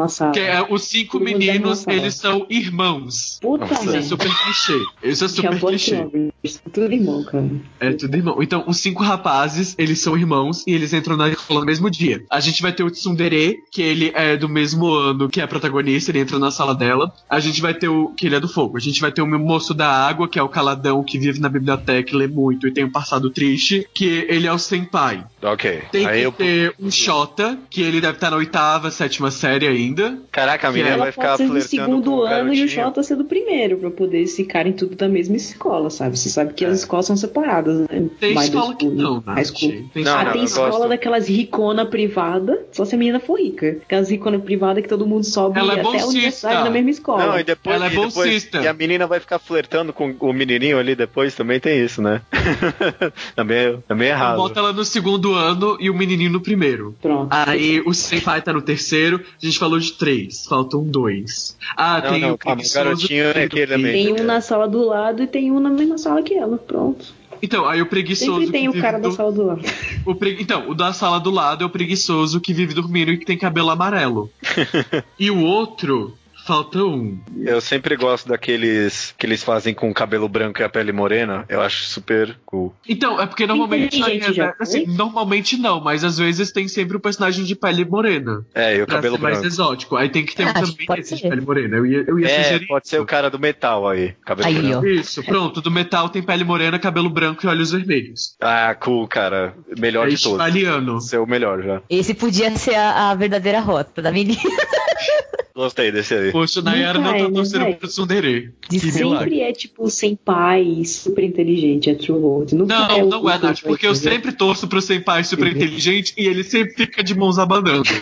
[0.09, 0.33] sala.
[0.33, 3.39] Que é, os cinco Todo da meninos, eles são irmãos.
[3.43, 4.09] Puta Nossa, Isso é merda.
[4.09, 4.85] super clichê.
[5.05, 5.97] Isso é super clichê.
[5.97, 6.71] ó.
[6.73, 7.51] Tudo irmão, cara.
[7.79, 8.43] É tudo irmão.
[8.43, 12.25] Então, os cinco rapazes, eles são irmãos e eles entram na escola no mesmo dia.
[12.31, 15.49] A gente vai ter o Tsundere, que ele é do mesmo ano que é a
[15.49, 17.13] protagonista, ele entra na sala dela.
[17.29, 18.15] A gente vai ter o.
[18.17, 18.79] que ele é do fogo.
[18.79, 21.51] A gente vai ter o moço da água, que é o caladão que vive na
[21.51, 25.23] biblioteca e lê muito e tem um passado triste, que ele é o senpai.
[25.43, 25.83] Ok.
[25.93, 26.33] Tem Aí que eu.
[26.33, 30.17] ter um Shota, que ele deve estar na oitava, sétima série ainda.
[30.31, 32.69] Caraca, a menina Ela vai ficar pode ser do flertando segundo ano e o garotinho.
[32.69, 36.17] Jota ser do primeiro, pra poder ficarem tudo da mesma escola, sabe?
[36.17, 36.69] Você sabe que É.
[36.69, 37.87] as escolas são separadas, né?
[38.21, 39.85] Tem Middle escola que não, school.
[39.93, 40.89] Tem Não, ah, não, tem escola gosto.
[40.89, 43.79] daquelas ricona privada, só se a menina for rica.
[43.83, 46.09] Aquelas ricona privada que todo mundo sobe Ela é até a bolsista.
[46.11, 47.27] universidade na mesma escola.
[47.27, 48.61] Não, e depois, Ela é e depois- bolsista.
[48.63, 52.23] E a menina vai ficar flertando com o menininho ali depois, também tem isso, né?
[53.35, 54.37] também, é- também é errado.
[54.37, 56.95] Bota ela no segundo ano e o menininho no primeiro.
[57.01, 57.29] Pronto.
[57.33, 61.57] Aí o senpai tá no terceiro, a gente falou de três, faltam dois.
[61.77, 63.93] Ah, Não, tem não, o calma, o preguiçoso garotinho é que- aquele também.
[63.93, 66.59] Tem um na sala do lado e tem um na mesma sala que ela.
[66.59, 67.19] Pronto.
[67.43, 68.41] Então, aí o preguiçoso.
[68.41, 69.63] Sempre tem que o cara da do- sala do lado.
[70.05, 73.17] o pre- Então, o da sala do lado é o preguiçoso que vive dormindo e
[73.17, 74.31] que tem cabelo amarelo.
[75.19, 76.15] e o outro,
[76.51, 77.17] falta um.
[77.37, 81.45] Eu sempre gosto daqueles que eles fazem com o cabelo branco e a pele morena.
[81.49, 82.75] Eu acho super cool.
[82.89, 84.01] Então, é porque normalmente.
[84.01, 88.45] Inteligente já assim, normalmente não, mas às vezes tem sempre o personagem de pele morena.
[88.55, 89.47] É, e o Pra cabelo ser mais branco.
[89.47, 89.97] exótico.
[89.97, 91.29] Aí tem que ter um Ah, acho que também esse de ser.
[91.29, 91.77] pele morena.
[91.77, 92.67] Eu ia, eu ia É, sugerir.
[92.67, 94.15] pode ser o cara do metal aí.
[94.25, 94.87] Cabelo Aí, branco.
[94.87, 94.89] ó.
[94.89, 95.61] Isso, pronto.
[95.61, 98.35] Do metal tem pele morena, cabelo branco e olhos vermelhos.
[98.41, 99.55] Ah, cool, cara.
[99.79, 100.35] Melhor É de todos.
[100.37, 101.01] italiano.
[101.01, 101.81] Ser o melhor já.
[101.89, 104.41] Esse podia ser a, a verdadeira rota da menina.
[105.61, 106.33] Gostei desse aí.
[106.33, 108.55] Poxa, Nayara não é, tá torcendo pro Tsundere.
[108.69, 109.31] De Que milagre.
[109.31, 112.55] Sempre é tipo sem pai, super inteligente, é True World.
[112.55, 116.27] Nunca Não, é não é, Nath, porque eu sempre torço pro senpai super inteligente e
[116.27, 117.83] ele sempre fica de mãos abanando.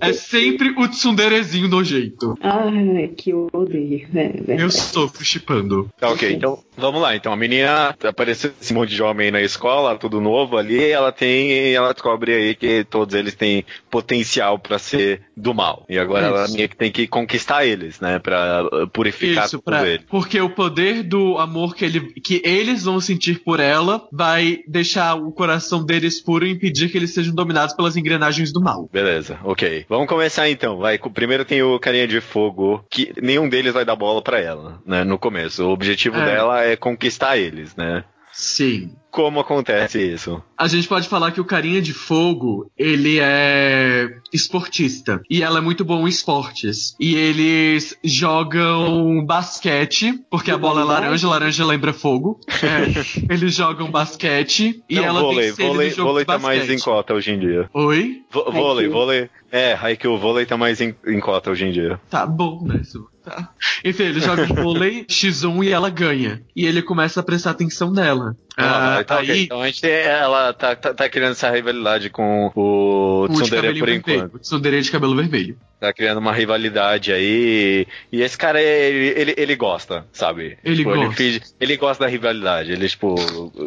[0.00, 2.36] É sempre o tsunderezinho nojento.
[2.40, 4.06] Ai, que eu odeio.
[4.14, 4.72] É, Eu verdade.
[4.74, 5.88] sofro chipando.
[5.98, 7.14] Tá, ok, então vamos lá.
[7.16, 10.90] Então a menina apareceu esse monte de homem aí na escola, tudo novo ali, e
[10.90, 11.72] ela tem.
[11.72, 15.84] Ela descobre aí que todos eles têm potencial pra ser do mal.
[15.88, 16.54] E agora ela Isso.
[16.56, 18.18] meio que tem que conquistar eles, né?
[18.18, 20.04] Pra uh, purificar Isso, tudo pra, eles.
[20.08, 25.14] porque o poder do amor que, ele, que eles vão sentir por ela vai deixar
[25.14, 28.88] o coração deles puro e impedir que eles sejam dominados pelas engrenagens do mal.
[28.92, 29.84] Beleza, ok.
[29.88, 30.78] Vamos começar então.
[30.78, 30.98] Vai.
[30.98, 35.04] Primeiro tem o carinha de fogo, que nenhum deles vai dar bola pra ela, né?
[35.04, 35.64] No começo.
[35.64, 36.24] O objetivo É.
[36.24, 38.04] dela é conquistar eles, né?
[38.34, 38.90] Sim.
[39.10, 40.42] como acontece isso.
[40.58, 45.22] A gente pode falar que o carinha de fogo, ele é esportista.
[45.30, 46.96] E ela é muito bom em esportes.
[46.98, 52.40] E eles jogam basquete, porque a bola é laranja, laranja lembra fogo.
[52.48, 56.38] É, eles jogam basquete e Não, ela vôlei, tem vôlei, no jogo vôlei de tá
[56.38, 57.70] mais em cota hoje em dia.
[57.72, 58.22] Oi?
[58.30, 59.30] Vo- vôlei, vôlei.
[59.52, 62.00] É, Haikyuu, vôlei tá mais em, em cota hoje em dia.
[62.10, 62.82] Tá bom, né?
[63.24, 63.48] Tá.
[63.84, 66.42] Enfim, ele joga vôlei X1 e ela ganha.
[66.54, 68.36] E ele começa a prestar atenção nela.
[68.56, 69.30] Ah, Ah, então, ok.
[69.30, 73.34] aí, então a gente ela tá, tá, tá criando essa rivalidade com o o de
[73.34, 73.94] Tsundere por vermelho.
[74.16, 74.34] enquanto.
[74.34, 75.56] O tsundere de cabelo vermelho.
[75.84, 77.86] Tá criando uma rivalidade aí.
[78.10, 80.56] E esse cara, ele, ele, ele gosta, sabe?
[80.64, 81.12] Ele Tipo, gosta.
[81.14, 82.72] finge- ele gosta da rivalidade.
[82.72, 83.14] Ele, tipo,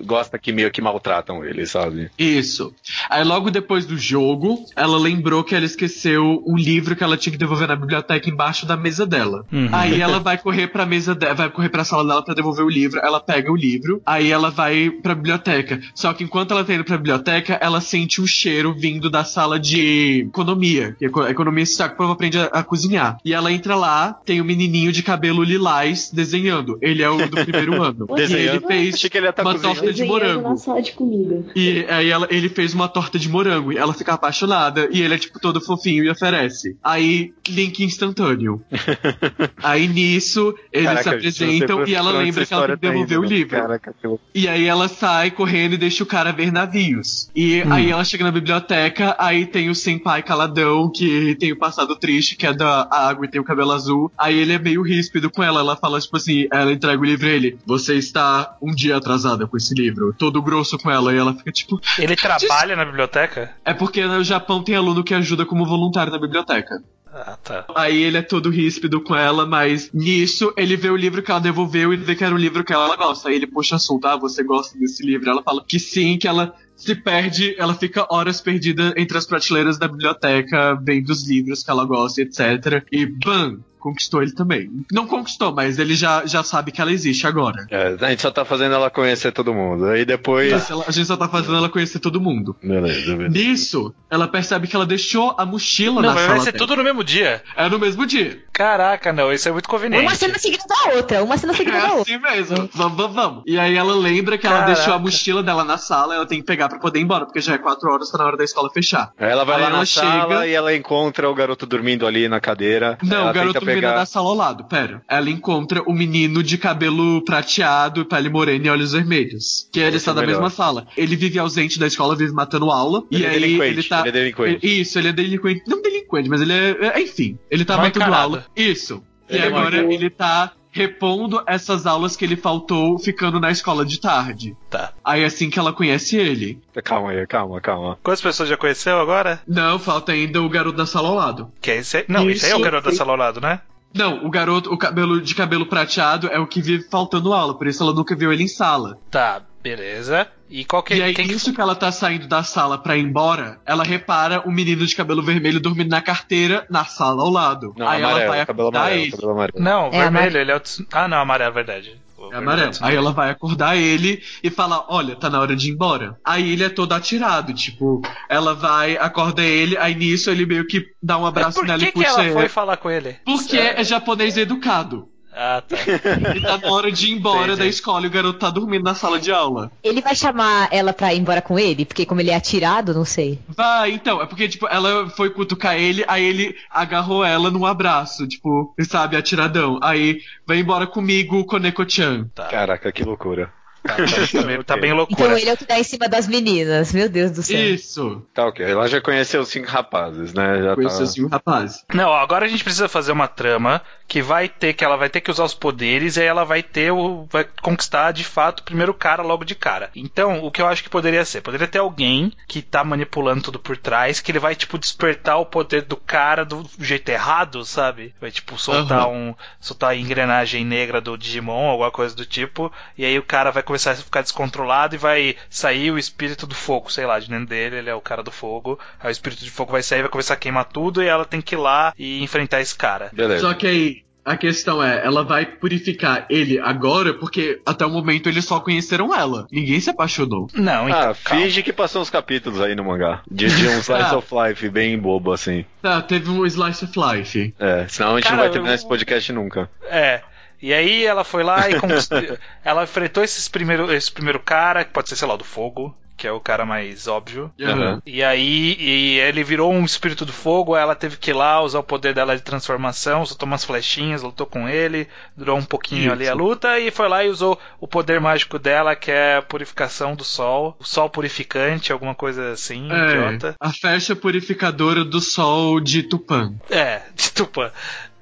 [0.04, 2.10] gosta que meio que maltratam ele, sabe?
[2.18, 2.74] Isso.
[3.08, 7.32] Aí logo depois do jogo, ela lembrou que ela esqueceu um livro que ela tinha
[7.32, 9.46] que devolver na biblioteca embaixo da mesa dela.
[9.54, 9.70] Uhum.
[9.72, 12.70] Aí ela vai correr pra mesa dela, vai correr pra sala dela pra devolver o
[12.70, 13.00] livro.
[13.00, 15.80] Ela pega o livro, aí ela vai pra biblioteca.
[15.94, 19.60] Só que enquanto ela tá indo pra biblioteca, ela sente um cheiro vindo da sala
[19.60, 20.96] de economia.
[20.98, 23.18] Que eco- economia se sabe povo aprende a, a cozinhar.
[23.24, 26.78] E ela entra lá, tem um menininho de cabelo lilás desenhando.
[26.82, 28.08] Ele é o do primeiro ano.
[28.18, 29.80] E ele fez Achei que ele ia tá uma cozinhando.
[29.80, 30.42] torta de morango.
[30.50, 31.44] na sala de comida.
[31.56, 35.14] E aí ela- ele fez uma torta de morango e ela fica apaixonada e ele
[35.14, 36.78] é tipo todo fofinho e oferece.
[36.84, 38.62] Aí, link instantâneo.
[39.62, 43.18] aí nisso, eles Caraca, se apresentam e ela lembra que ela tem que tá devolver
[43.18, 43.58] indo, o livro.
[43.58, 44.24] Caraca, louco.
[44.34, 47.30] E aí ela sai correndo e deixa o cara ver navios.
[47.36, 51.96] E aí ela chega na biblioteca, aí tem o senpai caladão, que tem o passado
[51.98, 54.12] triste, que é da água e tem o cabelo azul.
[54.18, 55.60] Aí ele é meio ríspido com ela.
[55.60, 57.58] Ela fala, tipo assim, ela entrega o livro a ele.
[57.66, 60.14] Você está um dia atrasada com esse livro.
[60.18, 61.14] Todo grosso com ela.
[61.14, 61.82] E ela fica tipo.
[61.98, 63.54] Ele trabalha na biblioteca?
[63.66, 66.82] É porque no Japão tem aluno que ajuda como voluntário na biblioteca.
[67.12, 67.66] Ah, tá.
[67.76, 71.40] Aí ele é todo ríspido com ela, mas nisso ele vê o livro que ela
[71.40, 73.30] devolveu e vê que era um livro que ela gosta.
[73.30, 75.30] Aí ele puxa assunto, ah, você gosta desse livro?
[75.30, 79.80] Ela fala que sim, que ela se perde, ela fica horas perdida entre as prateleiras
[79.80, 82.86] da biblioteca, vendo os livros que ela gosta, etc.
[82.92, 83.60] E bam!
[83.80, 84.70] Conquistou ele também.
[84.92, 87.66] Não conquistou, mas ele já, já sabe que ela existe agora.
[87.70, 89.86] É, a gente só tá fazendo ela conhecer todo mundo.
[89.86, 90.52] Aí depois.
[90.52, 92.56] Isso, ela- a gente só tá fazendo ela conhecer todo mundo.
[92.62, 93.30] Beleza, beleza.
[93.30, 96.58] Nisso, ela percebe que ela deixou a mochila Não, na mas sala vai ser dela.
[96.68, 97.44] tudo no mesmo dia.
[97.56, 98.40] É no mesmo dia.
[98.52, 100.04] Caraca, não, isso é muito conveniente.
[100.04, 102.16] Uma cena seguida da outra, uma cena seguida É da outra.
[102.16, 102.70] assim mesmo.
[102.74, 103.44] Vamos, vamos, vamos.
[103.46, 104.74] E aí ela lembra que ela Caraca.
[104.76, 107.40] deixou a mochila dela na sala, ela tem que pegar pra poder ir embora, porque
[107.40, 109.12] já é quatro horas, tá na hora da escola fechar.
[109.20, 112.08] Aí ela vai Aí lá ela na chega- sala e ela encontra o garoto dormindo
[112.08, 112.98] ali na cadeira.
[113.04, 113.96] Não, ela o garoto pegar...
[113.96, 115.02] na sala ao lado, pera.
[115.08, 119.70] Ela encontra o menino de cabelo prateado, pele morena e olhos vermelhos.
[119.72, 120.34] Que ele Esse está é na melhor.
[120.34, 120.88] mesma sala.
[120.96, 123.04] Ele vive ausente da escola, vive matando aula.
[123.12, 124.00] Ele e é aí delinquente, ele tá.
[124.00, 124.82] ele é delinquente.
[124.82, 125.64] Isso, ele é delinquente.
[125.68, 126.78] Não delinquente, mas ele é.
[126.82, 128.46] é, Enfim, ele tá Mal matando aula.
[128.56, 129.04] Isso.
[129.30, 133.52] Ele e é agora mal- ele tá repondo essas aulas que ele faltou ficando na
[133.52, 134.56] escola de tarde.
[134.70, 134.94] Tá.
[135.04, 136.62] Aí é assim que ela conhece ele.
[136.84, 137.98] Calma aí, calma, calma.
[138.04, 139.42] Quantas pessoas já conheceu agora?
[139.48, 141.52] Não, falta ainda o garoto da sala ao lado.
[141.60, 142.06] Que é esse aí?
[142.08, 143.60] Não, esse aí é o Isso, garoto da sala ao lado, né?
[143.94, 147.66] Não, o garoto, o cabelo de cabelo prateado é o que vive faltando aula, por
[147.66, 149.00] isso ela nunca viu ele em sala.
[149.10, 149.42] Tá,
[149.76, 150.28] beleza.
[150.50, 152.96] E qual que E aí, quem que- isso que ela tá saindo da sala pra
[152.96, 157.30] ir embora, ela repara o menino de cabelo vermelho dormindo na carteira na sala ao
[157.30, 157.74] lado.
[157.78, 159.12] Não, aí amarelo, ela vai cabelo amarelo, ele.
[159.12, 159.60] cabelo amarelo.
[159.64, 160.38] Não, É vermelho, amarelo.
[160.38, 160.62] ele é o.
[160.94, 162.02] Ah, não, amarelo, é verdade.
[162.32, 162.72] É amarelo.
[162.72, 166.18] vermelho Aí ela vai acordar ele e falar: Olha, tá na hora de ir embora.
[166.26, 170.86] Aí ele é todo atirado, tipo, ela vai, acorda ele, aí nisso ele meio que
[171.04, 172.34] dá um abraço por nela que, e que puxa ela ela.
[172.40, 173.18] foi falar com ele?
[173.26, 175.10] Porque é japonês educado.
[175.40, 175.78] Ah, tá.
[176.36, 177.60] E tá na hora de ir embora Entendi.
[177.60, 179.72] da escola e o garoto tá dormindo na sala de aula.
[179.84, 181.86] Ele vai chamar ela pra ir embora com ele?
[181.86, 183.40] Porque como ele é atirado, não sei.
[183.48, 188.28] Vai, então, é porque, tipo, ela foi cutucar ele, aí ele agarrou ela num abraço,
[188.28, 189.80] tipo, sabe, atiradão.
[189.84, 192.28] Aí, vai embora comigo, Koneko-chan.
[192.34, 193.54] Tá, Caraca, que loucura.
[193.88, 195.40] Tá, tá, tá bem, tá bem Então loucura.
[195.40, 196.94] ele é o que dá em cima das meninas.
[196.94, 197.60] Meu Deus do céu.
[197.60, 198.22] Isso.
[198.34, 200.62] Tá ok, ela já conheceu os cinco rapazes, né?
[200.64, 201.04] Já Conheceu tá...
[201.04, 201.84] assim o rapaz.
[201.94, 205.20] Não, agora a gente precisa fazer uma trama que vai ter que ela vai ter
[205.20, 208.64] que usar os poderes e aí ela vai ter o vai conquistar de fato o
[208.64, 209.90] primeiro cara logo de cara.
[209.96, 213.60] Então, o que eu acho que poderia ser, poderia ter alguém que tá manipulando tudo
[213.60, 218.14] por trás, que ele vai tipo despertar o poder do cara do jeito errado, sabe?
[218.22, 219.08] Vai tipo soltar Aham.
[219.08, 223.52] um soltar a engrenagem negra do Digimon, alguma coisa do tipo, e aí o cara
[223.52, 227.30] vai começar a ficar descontrolado e vai sair o espírito do fogo, sei lá, de
[227.30, 228.80] dentro dele, ele é o cara do fogo.
[229.00, 231.42] Aí o espírito de fogo vai sair, vai começar a queimar tudo e ela tem
[231.42, 233.10] que ir lá e enfrentar esse cara.
[233.14, 233.42] Beleza.
[233.42, 238.28] Só que aí, a questão é, ela vai purificar ele agora, porque até o momento
[238.28, 239.48] eles só conheceram ela.
[239.52, 240.48] Ninguém se apaixonou.
[240.54, 241.12] Não, então.
[241.12, 241.44] Ah, calma.
[241.44, 243.22] finge que passou uns capítulos aí no mangá.
[243.32, 244.18] De, de um slice Ah.
[244.18, 245.64] of life bem bobo, assim.
[245.82, 247.54] Tá, teve um Slice of Life.
[247.58, 249.70] É, senão a gente Cara, não vai terminar eu- esse podcast nunca.
[249.90, 250.22] É.
[250.62, 251.74] E aí ela foi lá e
[252.64, 256.26] ela enfrentou esses primeiro, esse primeiro cara, que pode ser, sei lá, do fogo, que
[256.26, 257.52] é o cara mais óbvio.
[257.62, 258.02] Aham.
[258.04, 261.78] E aí e ele virou um espírito do fogo, ela teve que ir lá usar
[261.78, 266.14] o poder dela de transformação, soltou umas flechinhas, lutou com ele, durou um pouquinho Isso.
[266.14, 269.42] ali a luta e foi lá e usou o poder mágico dela, que é a
[269.44, 273.56] purificação do sol, o sol purificante, alguma coisa assim, É, idiota.
[273.60, 276.52] a flecha purificadora do sol de Tupã.
[276.72, 277.72] É, de Tupã.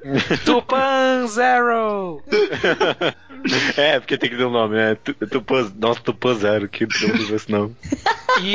[0.45, 2.22] Tupã Zero!
[3.78, 7.16] É, porque tem que ter um nome, é Tu- Tupã, nossa, Tupã Zero, que não
[7.16, 7.76] usa esse nome.
[8.41, 8.53] E,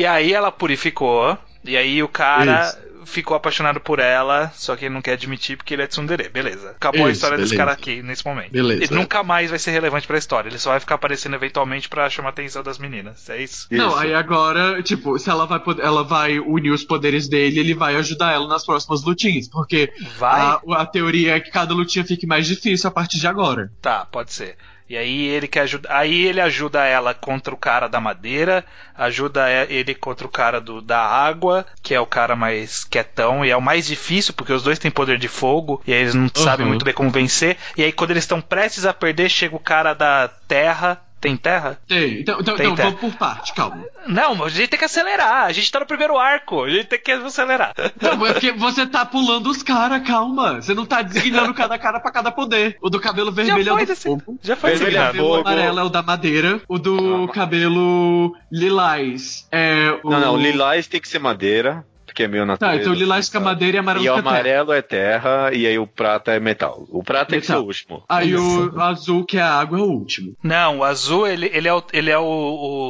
[0.00, 4.94] e aí ela purificou, e aí o cara ficou apaixonado por ela, só que ele
[4.94, 6.28] não quer admitir porque ele é tsundere.
[6.28, 6.70] Beleza.
[6.70, 7.64] Acabou a Isso, história desse beleza.
[7.66, 8.52] cara aqui nesse momento.
[8.52, 8.84] Beleza.
[8.84, 12.08] Ele nunca mais vai ser relevante pra história, ele só vai ficar aparecendo eventualmente pra
[12.10, 13.28] chamar a atenção das meninas.
[13.28, 13.66] É isso?
[13.70, 13.98] Não, Isso.
[13.98, 18.32] aí agora, tipo, se ela vai, ela vai unir os poderes dele, ele vai ajudar
[18.32, 19.48] ela nas próximas lutinhas.
[19.48, 20.40] Porque Vai?
[20.40, 23.70] a, a teoria é que cada lutinha fique mais difícil a partir de agora.
[23.80, 24.56] Tá, pode ser.
[24.94, 25.96] E aí ele quer ajudar.
[25.96, 28.64] Aí ele ajuda ela contra o cara da madeira,
[28.96, 33.50] ajuda ele contra o cara do, da água, que é o cara mais quietão e
[33.50, 36.30] é o mais difícil, porque os dois têm poder de fogo, e aí eles não
[36.32, 37.56] sabem muito bem como vencer.
[37.76, 41.00] E aí quando eles estão prestes a perder, chega o cara da terra.
[41.24, 41.78] Tem terra?
[41.88, 42.20] Tem.
[42.20, 42.84] Então, então, Tem, então tem.
[42.84, 43.82] vamos por parte, calma.
[44.06, 45.44] Não, a gente tem que acelerar.
[45.46, 46.64] A gente tá no primeiro arco.
[46.64, 47.72] A gente tem que acelerar.
[47.98, 50.60] Não, é porque você tá pulando os caras, calma.
[50.60, 52.76] Você não tá designando cada cara pra cada poder.
[52.82, 54.38] O do cabelo vermelho é o foi do desse- fogo.
[54.42, 55.12] Já foi Vermelho O é designado.
[55.16, 55.48] cabelo fogo.
[55.48, 56.60] amarelo é o da madeira.
[56.68, 60.10] O do cabelo lilás é o.
[60.10, 62.80] Não, não, lilás tem que ser madeira, porque é meio Tá, natureza.
[62.82, 64.34] então lilás assim, madeira e amarelo E o fica terra.
[64.36, 66.86] amarelo é terra, e aí o prata é metal.
[66.90, 67.64] O prata tem que ser Metal.
[67.64, 68.04] o último.
[68.08, 70.36] Aí o azul, que é a água, é o último.
[70.42, 72.22] Não, o azul, ele, ele é, o, ele é o,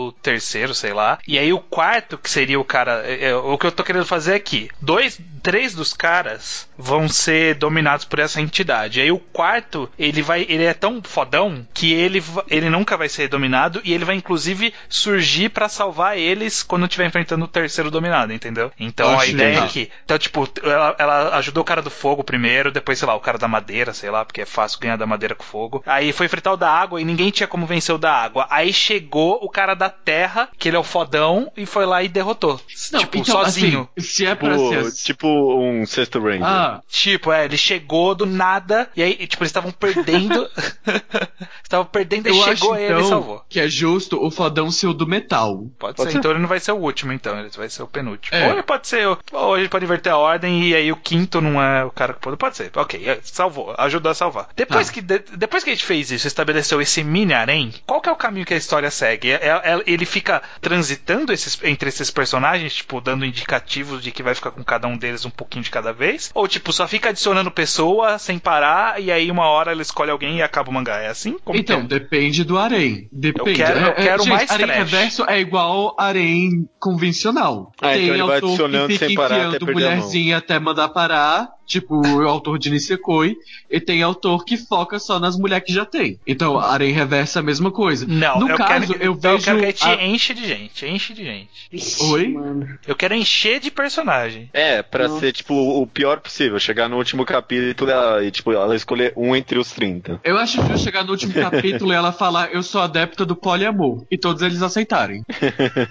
[0.08, 1.18] o terceiro, sei lá.
[1.26, 3.02] E aí o quarto, que seria o cara.
[3.06, 4.68] é, é, o que eu tô querendo fazer aqui.
[4.80, 9.00] Dois, três dos caras vão ser dominados por essa entidade.
[9.00, 10.44] Aí o quarto, ele vai.
[10.48, 13.80] Ele é tão fodão que ele, ele nunca vai ser dominado.
[13.84, 18.70] E ele vai, inclusive, surgir pra salvar eles quando estiver enfrentando o terceiro dominado, entendeu?
[18.78, 19.90] Então a Acho ideia é que.
[20.04, 23.38] Então, tipo, ela, ela ajudou o cara do fogo primeiro, depois, sei lá, o cara
[23.38, 25.82] da madeira, sei lá, porque é fácil ganhar da madeira com fogo.
[25.86, 28.46] Aí foi enfrentar o da água e ninguém tinha como vencer o da água.
[28.50, 32.08] Aí chegou o cara da terra, que ele é o fodão, e foi lá e
[32.08, 32.58] derrotou.
[32.98, 33.88] tipo, então, sozinho.
[33.96, 35.04] assim, se é pra Tipo, ser assim.
[35.04, 35.28] tipo
[35.60, 36.44] um sexto ranger.
[36.44, 40.48] Ah, Tipo, é, ele chegou do nada, e aí, tipo, eles estavam perdendo.
[41.62, 43.44] estavam perdendo, e eu chegou acho ele e então salvou.
[43.48, 45.64] que é justo o fodão ser o do metal.
[45.78, 46.12] Pode, Pode ser.
[46.12, 46.18] ser.
[46.18, 47.38] Então ele não vai ser o último, então.
[47.38, 48.36] Ele vai ser o penúltimo.
[48.36, 48.46] É.
[48.46, 49.03] Ou ele pode ser.
[49.06, 52.14] O- Ou ele pode inverter a ordem e aí o quinto não é o cara
[52.14, 52.36] que pode.
[52.36, 52.70] Pode ser.
[52.74, 53.74] Ok, é, salvou.
[53.78, 54.48] Ajudou a salvar.
[54.56, 54.92] Depois, Tá.
[54.94, 58.12] que, de- depois que a gente fez isso, estabeleceu esse mini harém, qual que é
[58.12, 59.30] o caminho que a história segue?
[59.30, 64.34] É- é- ele fica transitando esses- entre esses personagens, tipo, dando indicativos de que vai
[64.34, 66.30] ficar com cada um deles um pouquinho de cada vez?
[66.34, 70.38] Ou, tipo, só fica adicionando pessoa sem parar e aí uma hora ele escolhe alguém
[70.38, 70.98] e acaba o mangá?
[70.98, 71.36] É assim?
[71.44, 71.98] Como então, que é?
[71.98, 73.08] depende do harém.
[73.12, 73.50] Depende.
[73.60, 77.72] Eu quero- eu É- é- quero gente, mais harém reverso é igual harém convencional.
[77.80, 80.88] Ah, então ele vai autor adicionando que fica sem parar até enfiando mulherzinha até mandar
[80.88, 83.36] parar, tipo o autor de Nisekoi,
[83.70, 86.18] e tem autor que foca só nas mulheres que já tem.
[86.26, 88.06] Então, harém reverso é a mesma coisa.
[88.06, 90.06] Não, no eu caso, quero, que- eu então vejo eu quero que a gente a-
[90.06, 91.48] enche de gente, enche de gente.
[91.70, 92.28] Vixe, Oi?
[92.28, 92.68] mano.
[92.86, 94.48] Eu quero encher de personagem.
[94.52, 95.20] É, pra Nossa.
[95.20, 96.58] ser, tipo, o pior possível.
[96.58, 100.20] Chegar no último capítulo ela- e, tipo, ela escolher um entre os 30.
[100.22, 104.04] Eu acho justo chegar no último capítulo e ela falar eu sou adepta do poliamor.
[104.10, 105.22] E todos eles aceitarem.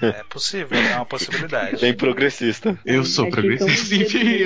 [0.01, 1.81] É possível, é uma possibilidade.
[1.81, 2.77] Bem progressista.
[2.85, 3.95] Eu sou É que então progressista.
[3.95, 4.43] você Enfim,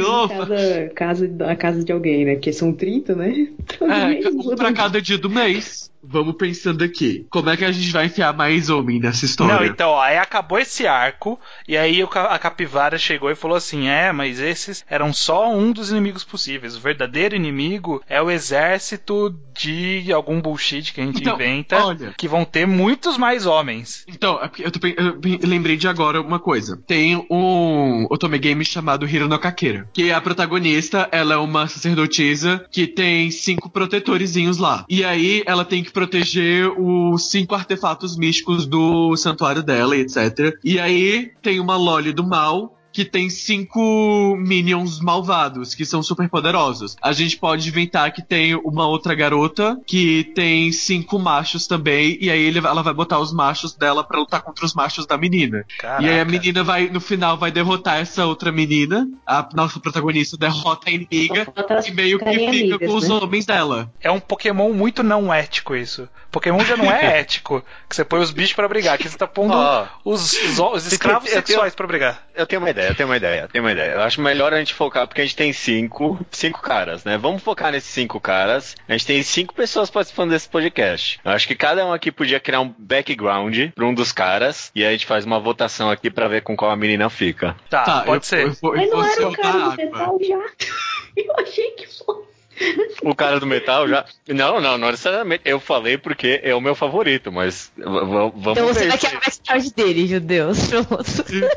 [0.95, 2.34] cada casa, a casa de alguém, né?
[2.36, 3.47] Porque são 30, né?
[3.78, 5.91] Todo É, um pra cada dia do mês.
[6.09, 7.26] Vamos pensando aqui.
[7.30, 9.55] Como é que a gente vai enfiar mais homem nessa história?
[9.55, 11.38] Não, então, ó, aí acabou esse arco,
[11.68, 15.89] e aí a capivara chegou e falou assim: é, mas esses eram só um dos
[15.91, 16.78] inimigos possíveis.
[16.78, 22.13] O verdadeiro inimigo é o exército de algum bullshit que a gente Então, inventa, olha.
[22.15, 24.05] que vão ter muitos mais homens.
[24.07, 26.80] Então, é eu, tô eu lembrei de agora uma coisa.
[26.88, 32.66] Tem um otome game chamado Hiro no Kakera, que a protagonista, ela é uma sacerdotisa
[32.72, 34.86] que tem cinco protetorizinhos lá.
[34.89, 40.58] E aí ela tem que proteger os cinco artefatos místicos do santuário dela etc.
[40.64, 46.28] E aí tem uma Loli do mal que tem cinco minions malvados, que são super
[46.28, 46.95] poderosos.
[47.00, 52.32] A gente pode inventar que tem uma outra garota que tem cinco machos também, e
[52.32, 55.64] aí ele- ela vai botar os machos dela pra lutar contra os machos da menina.
[55.78, 56.02] Caraca.
[56.02, 59.08] E aí a menina vai, no final, vai derrotar essa outra menina.
[59.28, 61.45] A nossa protagonista derrota a inimiga.
[61.88, 63.14] E meio que fica amigas, com os né?
[63.14, 63.91] homens dela.
[64.02, 66.10] É um Pokémon muito não ético isso.
[66.32, 67.64] Pokémon já não é ético.
[67.88, 68.95] Que você põe os bichos pra brigar.
[68.95, 72.24] Aqui você tá pondo Ó, os, os, os escravos sexuais pra brigar.
[72.36, 72.86] Eu tenho uma ideia.
[72.88, 73.91] Ideia, tem uma ideia, tem uma ideia.
[73.93, 77.17] Eu acho melhor a gente focar, porque a gente tem cinco, cinco caras, né?
[77.17, 78.75] Vamos focar nesses cinco caras.
[78.88, 81.19] A gente tem cinco pessoas participando desse podcast.
[81.23, 84.83] Eu acho que cada um aqui podia criar um background pra um dos caras, e
[84.83, 87.55] aí a gente faz uma votação aqui pra ver com qual a menina fica.
[87.69, 88.43] Tá, Tá, pode eu, ser.
[88.43, 90.45] Eu, vou, eu Mas vou não era o cara do metal já.
[91.17, 92.36] Eu achei que fosse.
[93.03, 94.05] O cara do metal já.
[94.28, 95.41] Não, não, não necessariamente.
[95.45, 98.88] Eu falei porque é o meu favorito, mas vamos Então você ver.
[98.89, 100.58] vai criar o background dele, judeus.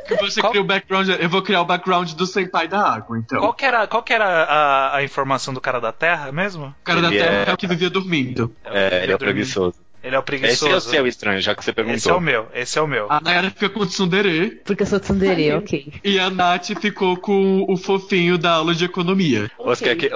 [0.07, 3.19] Que você Qual- cria o background, eu vou criar o background do Senpai da água,
[3.19, 3.41] então.
[3.41, 6.67] Qual que era, qual que era a, a informação do cara da Terra mesmo?
[6.81, 8.55] O cara da Ele Terra é- é o que vivia dormindo.
[8.65, 9.75] É, ele é o preguiçoso.
[10.03, 10.73] Ele é o Esse preguiçoso.
[10.73, 11.97] é o seu estranho, já que você perguntou.
[11.97, 13.07] Esse é o meu, esse é o meu.
[13.11, 15.93] A Nayara fica com o Tsundere Porque eu sou tsundere, ok.
[16.03, 19.51] e a Nath ficou com o fofinho da aula de economia.
[19.65, 20.11] Você quer que.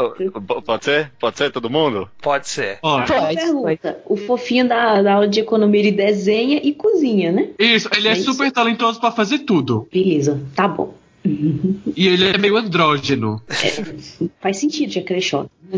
[0.64, 1.10] Pode ser?
[1.20, 2.08] Pode ser todo mundo?
[2.22, 2.78] Pode ser.
[2.80, 3.98] Pode, pergunta.
[4.06, 7.48] O fofinho da, da aula de economia ele desenha e cozinha, né?
[7.58, 8.32] isso, ele é É isso.
[8.32, 9.86] super talentoso pra fazer tudo.
[9.92, 10.94] Beleza, tá bom.
[11.24, 13.42] E ele é meio andrógeno.
[13.48, 15.02] É, faz sentido, já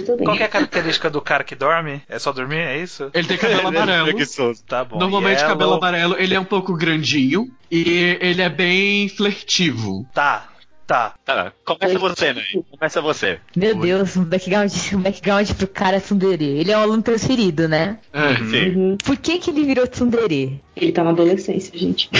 [0.00, 0.24] tudo bem.
[0.26, 2.02] Qual que é a característica do cara que dorme?
[2.08, 3.10] É só dormir, é isso?
[3.14, 4.12] Ele tem cabelo é amarelo.
[4.66, 4.98] Tá bom.
[4.98, 10.04] Normalmente Yellow- cabelo amarelo, ele é um pouco grandinho e ele é bem flertivo.
[10.12, 10.48] Tá,
[10.86, 11.14] tá.
[11.24, 12.42] Tá, começa você, né?
[12.70, 13.40] Começa você.
[13.56, 16.44] Meu Deus, um background, um background pro cara tsundere.
[16.44, 17.98] Ele é um aluno transferido, né?
[18.12, 18.36] É.
[18.36, 18.76] Sim.
[18.76, 18.96] Uhum.
[19.04, 20.62] Por que que ele virou tsundere?
[20.76, 22.10] Ele tá na adolescência, gente.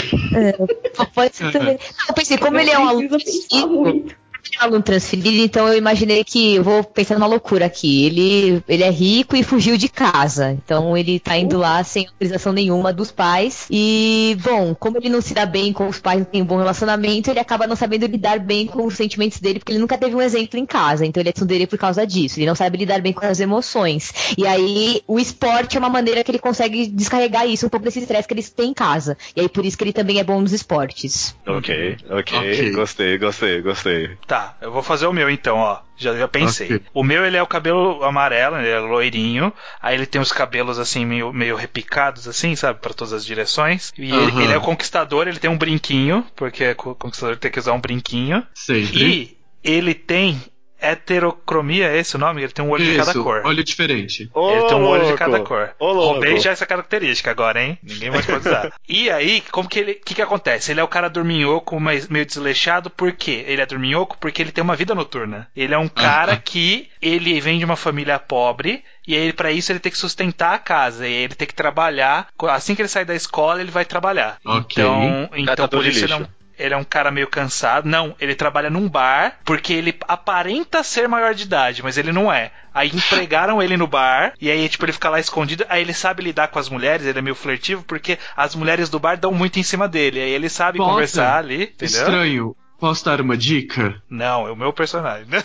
[0.93, 1.77] Só Pode ser também.
[1.97, 4.15] Não, eu pensei, como ele é um aluno pensar transferido, muito.
[4.59, 8.63] É um aluno transferido, então eu imaginei que, eu vou pensar numa loucura aqui, ele,
[8.67, 12.93] ele é rico e fugiu de casa, então ele tá indo lá sem autorização nenhuma
[12.93, 16.41] dos pais, e, bom, como ele não se dá bem com os pais, não tem
[16.41, 19.79] um bom relacionamento, ele acaba não sabendo lidar bem com os sentimentos dele, porque ele
[19.79, 22.55] nunca teve um exemplo em casa, então ele é tsundere por causa disso, ele não
[22.55, 26.39] sabe lidar bem com as emoções, e aí o esporte é uma maneira que ele
[26.39, 29.65] consegue descarregar isso, um pouco desse estresse que ele tem em casa, e aí por
[29.65, 31.35] isso que ele também é bom nos esportes.
[31.45, 32.37] Ok, ok.
[32.37, 32.71] Ok.
[32.71, 34.09] Gostei, gostei, gostei.
[34.27, 35.79] Tá, eu vou fazer o meu então, ó.
[35.95, 36.67] Já, já pensei.
[36.67, 36.81] Ok.
[36.93, 39.51] O meu, ele é o cabelo amarelo, ele é loirinho.
[39.81, 42.79] Aí ele tem os cabelos assim, meio, meio repicados, assim, sabe?
[42.79, 43.91] Pra todas as direções.
[43.97, 44.43] E ele, Aham.
[44.43, 47.81] ele é o conquistador, ele tem um brinquinho, porque o conquistador tem que usar um
[47.81, 48.45] brinquinho.
[48.53, 49.03] Sempre.
[49.03, 50.39] E ele tem
[50.79, 52.41] heterocromia, é esse o nome?
[52.43, 53.41] Ele tem um olho de cada Isso, cor.
[53.45, 54.29] olho diferente.
[54.35, 55.17] Ele tem um olho de louco.
[55.17, 55.71] cada cor.
[55.79, 55.93] Ô.
[55.93, 57.77] Roubei já essa característica agora, hein?
[57.81, 58.71] Ninguém mais pode usar.
[58.87, 59.91] e aí, como que ele.
[59.93, 60.71] O que, que acontece?
[60.71, 63.43] Ele é o cara dorminhoco, mas meio desleixado, por quê?
[63.47, 65.47] Ele é dorminhoco porque ele tem uma vida noturna.
[65.55, 68.83] Ele é um cara que ele vem de uma família pobre.
[69.07, 71.07] E aí, pra isso, ele tem que sustentar a casa.
[71.07, 72.27] E aí ele tem que trabalhar.
[72.49, 74.37] Assim que ele sai da escola, ele vai trabalhar.
[74.45, 74.83] Ok.
[74.83, 76.27] Então, então Catador por de isso ele é um.
[76.57, 77.87] Ele é um cara meio cansado.
[77.87, 82.31] Não, ele trabalha num bar porque ele aparenta ser maior de idade, mas ele não
[82.31, 82.51] é.
[82.73, 85.65] Aí empregaram ele no bar e aí, tipo, ele fica lá escondido.
[85.69, 88.99] Aí ele sabe lidar com as mulheres, ele é meio flertivo porque as mulheres do
[88.99, 90.21] bar dão muito em cima dele.
[90.21, 90.91] Aí ele sabe Bota.
[90.91, 91.85] conversar ali, entendeu?
[91.85, 92.55] Estranho.
[92.79, 94.01] Posso dar uma dica?
[94.09, 95.25] Não, é o meu personagem.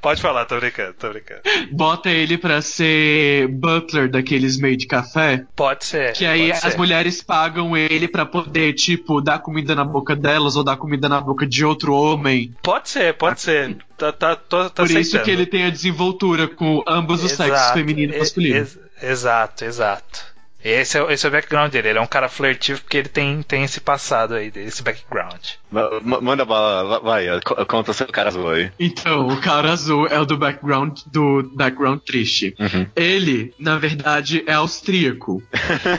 [0.00, 1.40] Pode falar, tô brincando, tô brincando.
[1.70, 5.44] Bota ele pra ser butler daqueles meio de café.
[5.56, 6.12] Pode ser.
[6.12, 6.76] Que aí as ser.
[6.76, 11.20] mulheres pagam ele pra poder, tipo, dar comida na boca delas ou dar comida na
[11.20, 12.54] boca de outro homem.
[12.62, 13.76] Pode ser, pode ser.
[13.96, 15.24] Tá, tá, tô, tô Por isso aceitando.
[15.24, 18.56] que ele tem a desenvoltura com ambos os sexos, Exato, feminino e e- masculino.
[18.56, 20.31] ex- exato, exato.
[20.64, 21.88] Esse é, o- esse é o background dele.
[21.88, 25.40] Ele é um cara flertivo porque ele tem, tem esse passado aí, esse background.
[25.70, 28.70] Ma- ma- Manda bala, vai, vai, co- conta o seu cara azul aí.
[28.78, 32.54] Então, o cara azul é o do background do background triste.
[32.58, 32.86] Uhum.
[32.94, 35.42] Ele, na verdade, é austríaco.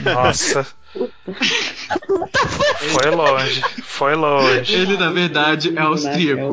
[0.04, 0.66] Nossa.
[2.92, 4.74] foi longe, foi longe.
[4.74, 6.52] Ele, na verdade, é austríaco.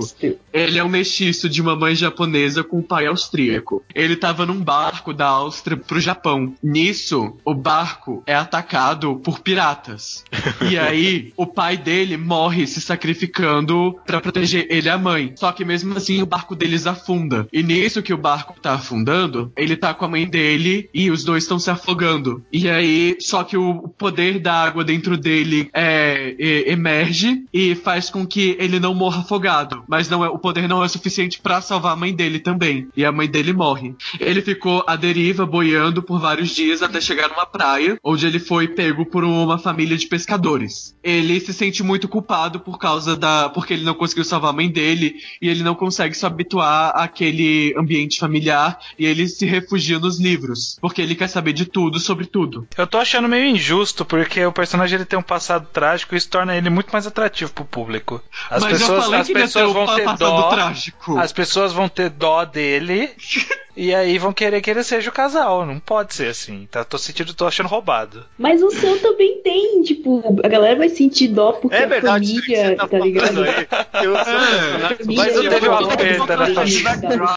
[0.51, 3.83] Ele é um mestiço de uma mãe japonesa com um pai austríaco.
[3.93, 6.53] Ele tava num barco da Áustria pro Japão.
[6.61, 10.23] Nisso, o barco é atacado por piratas.
[10.69, 15.33] E aí, o pai dele morre se sacrificando pra proteger ele e a mãe.
[15.35, 17.47] Só que mesmo assim, o barco deles afunda.
[17.51, 21.23] E nisso que o barco tá afundando, ele tá com a mãe dele e os
[21.23, 22.43] dois estão se afogando.
[22.51, 28.09] E aí, só que o poder da água dentro dele é, e- emerge e faz
[28.09, 29.83] com que ele não morra afogado.
[29.87, 32.87] Mas não é, o poder não é suficiente pra salvar a mãe dele também.
[32.95, 33.93] E a mãe dele morre.
[34.19, 38.67] Ele ficou à deriva, boiando por vários dias até chegar numa praia, onde ele foi
[38.67, 40.95] pego por uma família de pescadores.
[41.03, 43.49] Ele se sente muito culpado por causa da.
[43.49, 47.73] porque ele não conseguiu salvar a mãe dele e ele não consegue se habituar àquele
[47.77, 50.77] ambiente familiar e ele se refugia nos livros.
[50.81, 52.67] Porque ele quer saber de tudo sobre tudo.
[52.77, 56.29] Eu tô achando meio injusto porque o personagem ele tem um passado trágico e isso
[56.29, 58.21] torna ele muito mais atrativo pro público.
[58.51, 60.49] As Mas pessoas, as pessoas vão ter dó.
[60.49, 61.17] trágico.
[61.17, 63.09] As pessoas vão ter dó dele
[63.81, 65.65] E aí vão querer que ele seja o casal.
[65.65, 66.67] Não pode ser assim.
[66.69, 68.23] Tá, tô sentindo, tô achando roubado.
[68.37, 72.25] Mas o seu também tem, tipo, a galera vai sentir dó porque É a verdade,
[72.25, 73.41] isso que família, você tá, tá ligado?
[73.43, 73.67] aí.
[74.05, 76.45] Eu sou Família Mas é teve uma treta na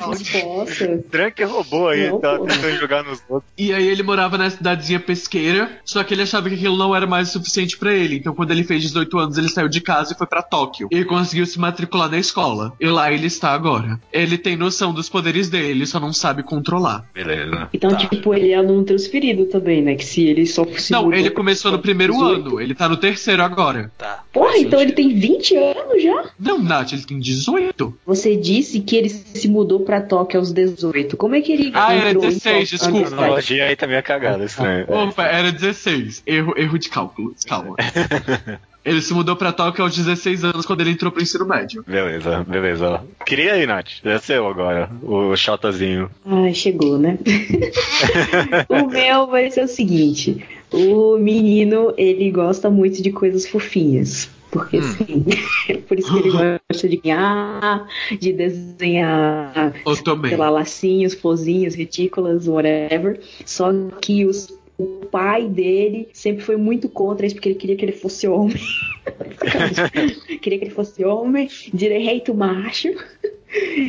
[0.06, 1.04] resposta.
[1.10, 3.50] Drunk roubou aí, Não, tá tentando jogar nos outros.
[3.56, 7.06] E aí ele morava na cidadezinha pesqueira, só que ele achava que aquilo não era
[7.06, 8.16] mais o suficiente pra ele.
[8.16, 10.88] Então quando ele fez 18 anos, ele saiu de casa e foi pra Tóquio.
[10.90, 12.74] E conseguiu se matricular na escola.
[12.78, 13.98] E lá ele está agora.
[14.12, 17.04] Ele tem noção dos poderes dele, ele só não sabe controlar.
[17.14, 17.68] Beleza.
[17.72, 17.96] Então, Tá.
[17.96, 19.94] tipo, ele é aluno transferido também, né?
[19.94, 22.48] Que se ele só se não, ele começou no primeiro 18.
[22.48, 23.90] ano, ele tá no terceiro agora.
[23.96, 24.24] Tá.
[24.32, 26.24] Porra, então ele tem 20 anos já?
[26.38, 27.96] Não, Nath, ele tem 18.
[28.06, 31.16] Você disse que ele se mudou pra Tóquio aos 18.
[31.16, 31.70] Como é que ele.
[31.74, 33.14] Ah, era entrou em 16, Tóquio desculpa.
[33.22, 34.86] A analogia aí tá meio cagada, estranho.
[34.88, 36.22] Opa, era 16.
[36.26, 37.76] Erro, erro de cálculo, calma.
[38.84, 41.82] ele se mudou pra Tóquio aos 16 anos quando ele entrou pro ensino médio.
[41.86, 43.00] Beleza, beleza.
[43.26, 43.88] Queria aí, Nath.
[44.04, 46.10] É seu agora, o chotazinho.
[46.26, 47.18] Ai, chegou, né?
[48.68, 54.28] o meu vai ser o seguinte: o menino, ele gosta muito de coisas fofinhas.
[54.50, 55.24] Porque sim,
[55.88, 57.88] por isso que ele gosta de ganhar,
[58.20, 60.28] de desenhar, Eu também.
[60.30, 63.20] sei lá, lacinhos, florzinhas, retículas, whatever.
[63.44, 67.84] Só que os- o pai dele sempre foi muito contra isso, porque ele queria que
[67.84, 68.60] ele fosse homem.
[70.40, 72.88] queria que ele fosse homem, direito macho.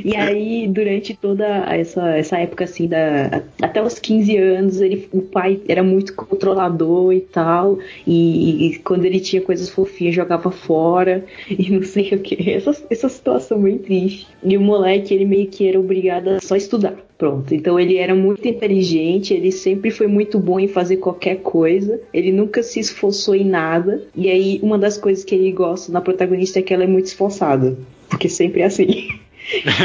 [0.03, 5.22] E aí, durante toda essa, essa época, assim, da, até os 15 anos, ele, o
[5.22, 7.80] pai era muito controlador e tal.
[8.05, 12.51] E, e quando ele tinha coisas fofinhas, jogava fora e não sei o que.
[12.51, 14.28] Essa, essa situação bem triste.
[14.43, 16.95] E o moleque, ele meio que era obrigado a só estudar.
[17.18, 17.55] Pronto.
[17.55, 22.01] Então ele era muito inteligente, ele sempre foi muito bom em fazer qualquer coisa.
[22.13, 24.03] Ele nunca se esforçou em nada.
[24.13, 27.05] E aí, uma das coisas que ele gosta na protagonista é que ela é muito
[27.05, 27.78] esforçada.
[28.09, 29.07] Porque sempre é assim.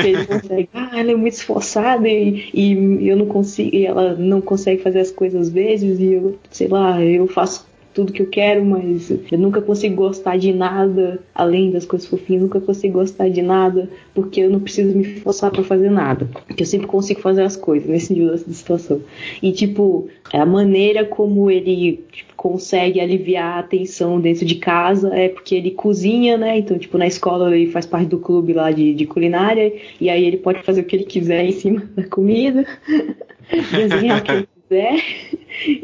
[0.04, 4.40] ele consegue, ah, ela é muito esforçada e, e eu não consigo, e ela não
[4.40, 8.26] consegue fazer as coisas às vezes, e eu, sei lá, eu faço tudo que eu
[8.26, 13.28] quero, mas eu nunca consigo gostar de nada além das coisas fofinhas, nunca consigo gostar
[13.28, 17.20] de nada porque eu não preciso me forçar pra fazer nada, porque eu sempre consigo
[17.20, 19.00] fazer as coisas nesse nível de situação.
[19.42, 25.28] E tipo, a maneira como ele tipo, consegue aliviar a tensão dentro de casa é
[25.28, 26.58] porque ele cozinha, né?
[26.58, 30.24] Então, tipo, na escola ele faz parte do clube lá de, de culinária e aí
[30.24, 32.64] ele pode fazer o que ele quiser em cima da comida,
[33.72, 34.22] desenhar
[34.70, 35.02] quiser.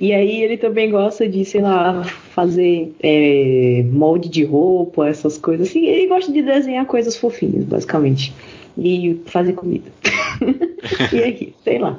[0.01, 5.69] E aí ele também gosta de, sei lá, fazer é, molde de roupa, essas coisas
[5.69, 5.85] assim.
[5.85, 8.33] Ele gosta de desenhar coisas fofinhas, basicamente.
[8.79, 9.91] E fazer comida.
[11.13, 11.99] e aí, sei lá.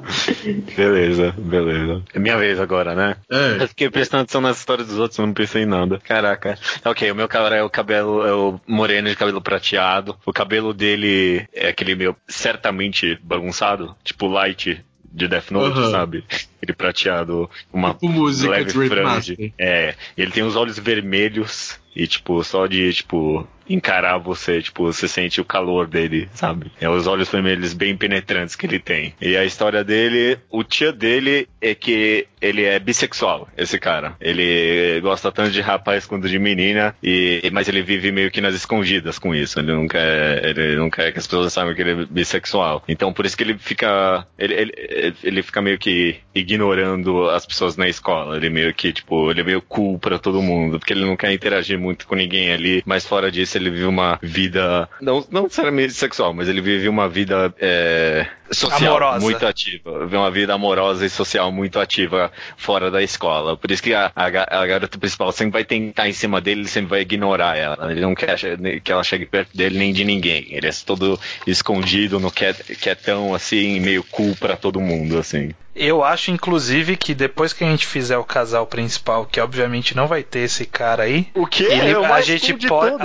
[0.76, 2.02] Beleza, beleza.
[2.14, 3.16] É minha vez agora, né?
[3.30, 3.62] É.
[3.62, 5.98] Eu fiquei prestando atenção nas histórias dos outros, mas não pensei em nada.
[5.98, 6.56] Caraca.
[6.84, 10.16] Ok, o meu cara é o cabelo, é o moreno de cabelo prateado.
[10.24, 14.80] O cabelo dele é aquele meio certamente bagunçado, tipo light
[15.12, 15.90] de Death Note, Aham.
[15.90, 16.24] sabe?
[16.60, 19.36] Ele prateado, uma Tipo música leve franja.
[19.58, 25.06] É, ele tem os olhos vermelhos e, tipo, só de, tipo, encarar você, tipo, você
[25.06, 26.70] sente o calor dele, sabe?
[26.80, 29.14] É os olhos vermelhos bem penetrantes que ele tem.
[29.20, 34.14] E a história dele, o tio dele é que ele é bissexual, esse cara.
[34.20, 38.54] Ele gosta tanto de rapaz quanto de menina, e, mas ele vive meio que nas
[38.54, 39.58] escondidas com isso.
[39.58, 42.82] Ele não quer, ele não quer que as pessoas saibam que ele é bissexual.
[42.88, 47.76] Então, por isso que ele fica, ele, ele, ele fica meio que ignorando as pessoas
[47.76, 48.36] na escola.
[48.36, 51.32] Ele meio que, tipo, ele é meio cool pra todo mundo, porque ele não quer
[51.32, 55.92] interagir muito com ninguém ali, mas fora disso ele vive uma vida, não, não necessariamente
[55.92, 59.20] sexual, mas ele vive uma vida é, social Amorosa.
[59.20, 63.56] muito ativa, vive uma vida amorosa e social muito ativa fora da escola.
[63.56, 66.68] Por isso que a, a, a garota principal sempre vai tentar em cima dele, ele
[66.68, 67.90] sempre vai ignorar ela.
[67.90, 68.36] Ele não quer
[68.82, 70.46] que ela chegue perto dele nem de ninguém.
[70.50, 75.54] Ele é todo escondido, no quiet, quietão, assim, meio cool pra todo mundo, assim.
[75.78, 80.06] Eu acho, inclusive, que depois que a gente fizer o casal principal, que obviamente não
[80.06, 81.62] vai ter esse cara aí, O que?
[81.64, 82.96] ele- é o a, gente pode,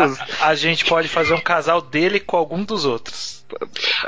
[0.42, 3.33] a, a gente pode fazer um casal dele com algum dos outros.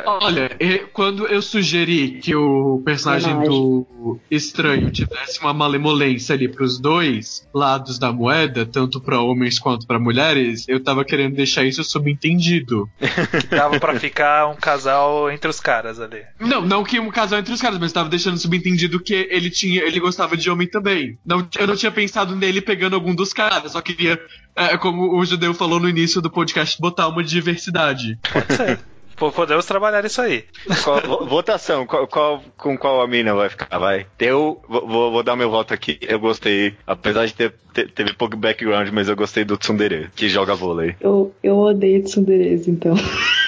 [0.05, 0.49] Olha,
[0.93, 7.97] quando eu sugeri que o personagem do estranho tivesse uma malemolência ali pros dois lados
[7.97, 12.89] da moeda, tanto pra homens quanto pra mulheres, eu tava querendo deixar isso subentendido.
[13.35, 16.23] Que dava pra ficar um casal entre os caras ali.
[16.39, 19.83] Não, não que um casal entre os caras, mas tava deixando subentendido que ele tinha,
[19.83, 21.17] ele gostava de homem também.
[21.25, 24.19] Não, eu não tinha pensado nele pegando algum dos caras, só queria,
[24.55, 28.17] é, como o judeu falou no início do podcast, botar uma diversidade.
[28.31, 28.79] Pode ser.
[29.15, 30.45] Podemos trabalhar isso aí.
[30.83, 33.77] Qual- vo- votação, qual, qual- com qual a mina vai ficar?
[33.77, 34.05] Vai.
[34.19, 35.97] Eu vou, vou- dar meu voto aqui.
[36.01, 40.29] Eu gostei, apesar de ter, ter- teve pouco background, mas eu gostei do Tsundere, que
[40.29, 40.95] joga vôlei.
[40.99, 42.93] Eu, eu odeio Tsunderes, então.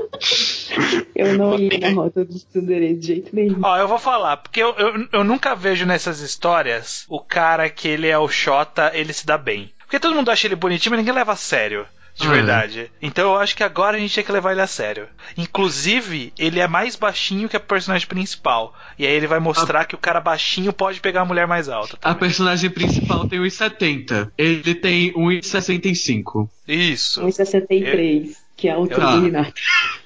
[1.15, 3.61] Eu não ia na rota dos tsundere de jeito nenhum.
[3.63, 7.89] Ó, eu vou falar, porque eu, eu, eu nunca vejo nessas histórias o cara que
[7.89, 9.71] ele é o Xota, ele se dá bem.
[9.81, 11.87] Porque todo mundo acha ele bonitinho, mas ninguém leva a sério.
[12.15, 12.91] De Ah, verdade.
[13.01, 15.09] Então eu acho que agora a gente tem que levar ele a sério.
[15.37, 18.75] Inclusive, ele é mais baixinho que a personagem principal.
[18.99, 21.97] E aí ele vai mostrar que o cara baixinho pode pegar a mulher mais alta.
[22.03, 24.31] A personagem principal tem 1,70.
[24.37, 26.49] Ele tem 1,65.
[26.69, 27.23] Isso.
[27.23, 29.53] 1,63, que é a Eu- do Renato.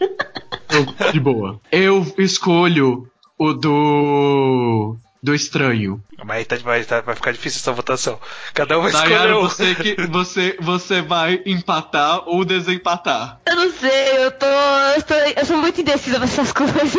[0.00, 1.60] Então, De boa.
[1.72, 4.96] Eu escolho o do.
[5.26, 6.00] Do estranho.
[6.24, 8.16] Mas aí tá, vai, tá- vai ficar difícil essa votação.
[8.54, 9.42] Cada um vai escolher Dayara, um.
[9.42, 13.40] você, que, você, você vai empatar ou desempatar?
[13.44, 14.46] Eu não sei, eu tô.
[14.46, 16.94] Eu, tô, eu sou muito indecisa pra essas coisas.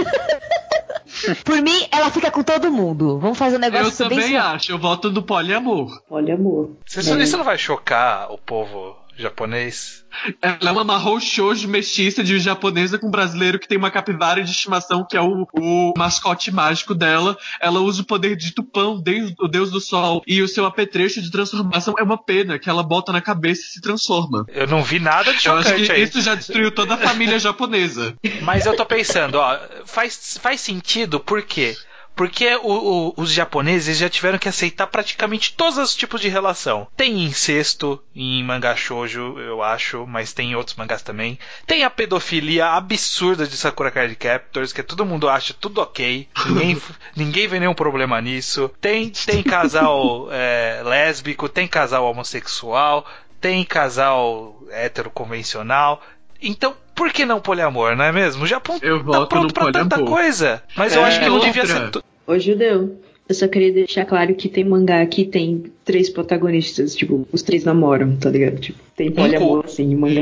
[1.46, 3.18] Por mim, ela fica com todo mundo.
[3.18, 6.02] Vamos fazer um negócio Eu bem também acho, eu voto no poliamor.
[6.10, 6.72] Olha, amor.
[6.86, 10.06] Você, isso não vai chocar o povo japonês?
[10.42, 14.50] Ela é uma marrom shoujo mestiça de japonesa com brasileiro que tem uma capivara de
[14.52, 17.38] estimação que é o, o mascote mágico dela.
[17.60, 21.22] Ela usa o poder de Tupão, deus, o deus do sol, e o seu apetrecho
[21.22, 24.46] de transformação é uma pena que ela bota na cabeça e se transforma.
[24.48, 26.04] Eu não vi nada de Eu acho chocante que aí.
[26.04, 28.16] isso já destruiu toda a família japonesa.
[28.42, 31.76] Mas eu tô pensando, ó, faz, faz sentido, por quê?
[32.18, 32.68] Porque o-
[33.10, 36.88] o- os japoneses já tiveram que aceitar praticamente todos os tipos de relação.
[36.98, 41.38] Tem incesto em mangá shoujo, eu acho, mas tem em outros mangás também.
[41.68, 46.28] Tem a pedofilia absurda de Sakura Card Captors, que todo mundo acha tudo ok.
[46.48, 46.82] Ninguém,
[47.16, 48.70] ninguém vê nenhum problema nisso.
[48.82, 53.06] Tem, tem casal é, lésbico, tem casal homossexual,
[53.40, 56.02] tem casal hétero convencional.
[56.42, 58.44] Então, por que não poliamor, não é mesmo?
[58.44, 60.20] O Japão Eu tá pronto pra tanta poliamor.
[60.20, 60.64] coisa.
[60.76, 61.92] Mas eu É, acho que não devia outra.
[61.92, 62.04] ser.
[62.28, 63.00] Ô, judeu,
[63.30, 67.64] eu só queria deixar claro que tem mangá que tem três protagonistas, tipo, os três
[67.64, 68.60] namoram, tá ligado?
[68.60, 70.22] Tipo, tem poliamor assim em mangá.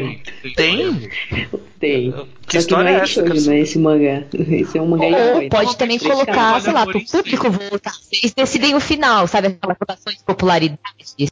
[0.56, 1.10] Tem?
[1.80, 2.12] Tem.
[2.48, 3.08] Que Só que não história é é essa?
[3.08, 3.42] shoujo, cara?
[3.42, 4.24] não é esse mangá.
[4.56, 7.94] Esse é um mangá Ou pode também Três colocar, sei lá, pro público votar.
[7.94, 9.48] Vocês decidem o final, sabe?
[9.48, 10.80] Aquelas votações de popularidade,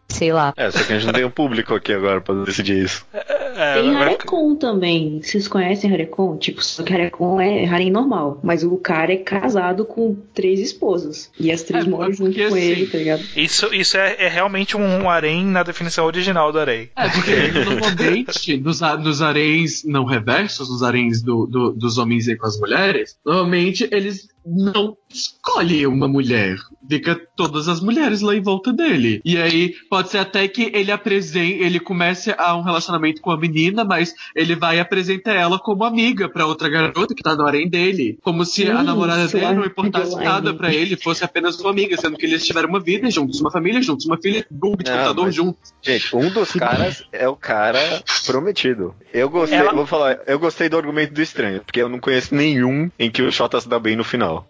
[0.10, 0.54] sei lá.
[0.58, 3.06] É, só que a gente não tem um público aqui agora pra decidir isso.
[3.14, 5.22] É, Tem vai- Harekon também.
[5.22, 6.38] Vocês conhecem Harekon?
[6.38, 8.40] Tipo, só que Harekon é harem normal.
[8.44, 11.30] Mas o cara é casado com três esposas.
[11.40, 13.24] E as três É, moram junto porque com ele, assim, tá ligado?
[13.36, 16.90] Isso, isso é, é realmente um harém na definição original do harém.
[16.96, 22.36] É, porque normalmente nos, nos haréns não reversos, nos haréns do, do- dos homens e
[22.36, 26.58] com as mulheres, normalmente eles não escolhem uma mulher.
[26.90, 29.22] Fica todas as mulheres lá em volta dele.
[29.24, 33.38] E aí pode ser até que ele apresente, ele comece a um relacionamento com a
[33.40, 37.70] menina, mas ele vai apresentar ela como amiga pra outra garota que tá no harém
[37.70, 38.18] dele.
[38.22, 40.26] Como se a namorada dele não é importasse online.
[40.30, 43.50] nada pra ele, fosse apenas uma amiga, sendo que eles tiveram uma vida juntos, uma
[43.52, 45.74] família juntos, uma filha jogo de Não, computador mas- juntos.
[45.82, 47.80] Gente, um dos caras é o cara
[48.26, 48.94] prometido.
[49.14, 52.34] Eu gostei, Ela- vou falar, eu gostei do argumento do estranho, porque eu não conheço
[52.36, 54.48] nenhum em que o Shota se dá bem no final.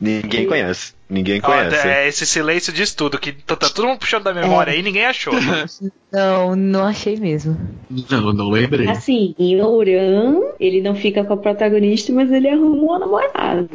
[0.00, 0.94] Ninguém conhece.
[1.10, 1.86] Ninguém conhece.
[1.86, 4.74] é, esse silêncio diz tudo, que tá, tá todo mundo puxando da memória É.
[4.74, 5.34] aí e ninguém achou.
[6.12, 7.56] Não, não achei mesmo.
[8.10, 8.88] Não, não lembrei.
[8.88, 13.68] Assim, em Ouran, ele não fica com a protagonista, mas ele arruma uma namorada.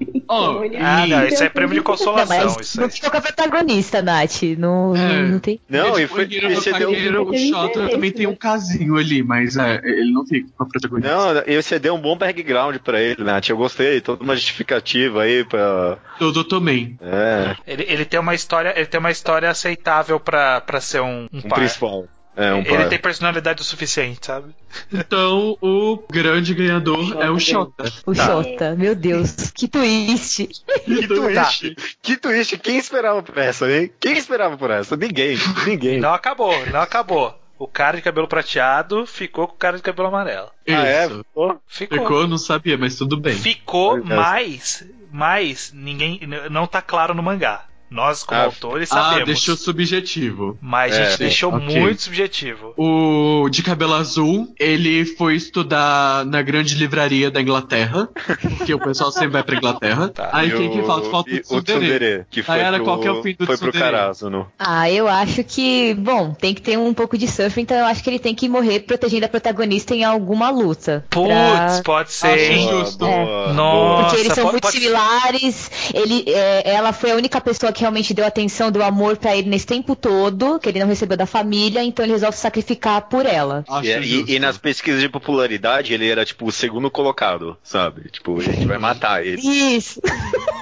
[0.00, 2.36] Ele- Ah, não, isso é prêmio de Não, consolação.
[2.54, 4.42] mas Isso não ficou com a protagonista, Nath.
[4.58, 4.98] Não, É.
[5.22, 5.60] não, não tem.
[5.68, 8.32] Não, e foi, e você deu, Teve Shota também tem né?
[8.32, 11.10] um casinho ali, mas é, ele não fica com a protagonista.
[11.14, 13.48] não, e você deu um bom background pra ele, Nath.
[13.48, 15.98] Eu gostei, toda uma justificativa aí pra.
[16.18, 16.98] Todo também.
[17.00, 21.26] É, Ele, ele tem uma história, ele tem uma história aceitável pra, pra ser um,
[21.32, 21.58] um um par.
[21.58, 22.06] principal.
[22.40, 24.54] É, um ele tem personalidade o suficiente, sabe?
[24.92, 27.36] Então, o grande ganhador é o.
[27.38, 27.92] Shota.
[28.06, 28.26] O Tá.
[28.26, 30.48] Xota, meu Deus, que twist.
[30.84, 31.76] Que twist!
[32.00, 32.56] Que twist!
[32.58, 33.90] Quem esperava por essa, hein?
[33.98, 34.96] Quem esperava por essa?
[34.96, 35.36] Ninguém.
[35.66, 35.98] Ninguém.
[35.98, 37.36] Não acabou, não acabou.
[37.58, 40.48] O cara de cabelo prateado ficou com o cara de cabelo amarelo.
[40.68, 41.06] Ah, é?
[41.06, 41.24] Isso.
[41.26, 41.60] Ficou.
[41.66, 43.34] Ficou, eu não sabia, mas tudo bem.
[43.34, 44.14] Ficou, Pois é.
[44.14, 46.20] mas, mas ninguém
[46.52, 47.64] não tá claro no mangá.
[47.90, 49.26] Nós, como Ah, autores, Ah, sabemos.
[49.26, 50.58] deixou subjetivo.
[50.60, 52.74] Mas a É, gente sim, deixou muito subjetivo.
[52.76, 58.08] O de cabelo azul, ele foi estudar na grande livraria da Inglaterra,
[58.58, 60.08] porque o pessoal sempre vai pra Inglaterra.
[60.08, 60.30] Tá.
[60.32, 61.08] Aí quem que o- falta?
[61.10, 61.78] Falta e o Tsundere.
[61.78, 63.78] Tsundere, que foi Nayara, pro, qual que é o fim do foi pro Tsundere?
[63.92, 64.46] Carazo, no.
[64.58, 68.02] Ah, eu acho que, bom, tem que ter um pouco de surf, então eu acho
[68.02, 71.04] que ele tem que morrer protegendo a protagonista em alguma luta.
[71.10, 72.68] Putz, pra- pode ser, Acho hein?
[72.70, 72.98] justo.
[72.98, 75.70] Boa, Nossa, Porque eles são pode- muito pode- similares.
[75.94, 79.36] Ele, é, ela foi a única pessoa que que realmente deu atenção, deu amor pra
[79.36, 83.02] ele nesse tempo todo, que ele não recebeu da família, então ele resolve se sacrificar
[83.02, 83.64] por ela.
[83.82, 84.30] E, e- justo.
[84.32, 88.10] e nas pesquisas de popularidade, ele era, tipo, o segundo colocado, sabe?
[88.10, 89.40] Tipo, a gente vai matar ele.
[89.40, 90.00] Isso.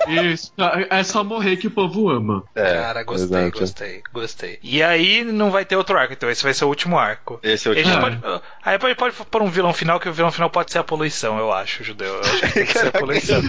[0.09, 0.53] Isso,
[0.91, 2.45] é só morrer que o povo ama.
[2.55, 4.59] É, Cara, gostei, gostei, gostei.
[4.63, 7.41] E aí não vai ter outro arco, então esse vai ser o último arco.
[7.43, 7.99] Esse é o último.
[8.01, 8.19] pode,
[8.63, 11.39] aí pode, pode pôr um vilão final, que o vilão final pode ser a poluição,
[11.39, 12.15] eu acho, judeu.
[12.15, 13.43] Eu acho que tem que ser a poluição.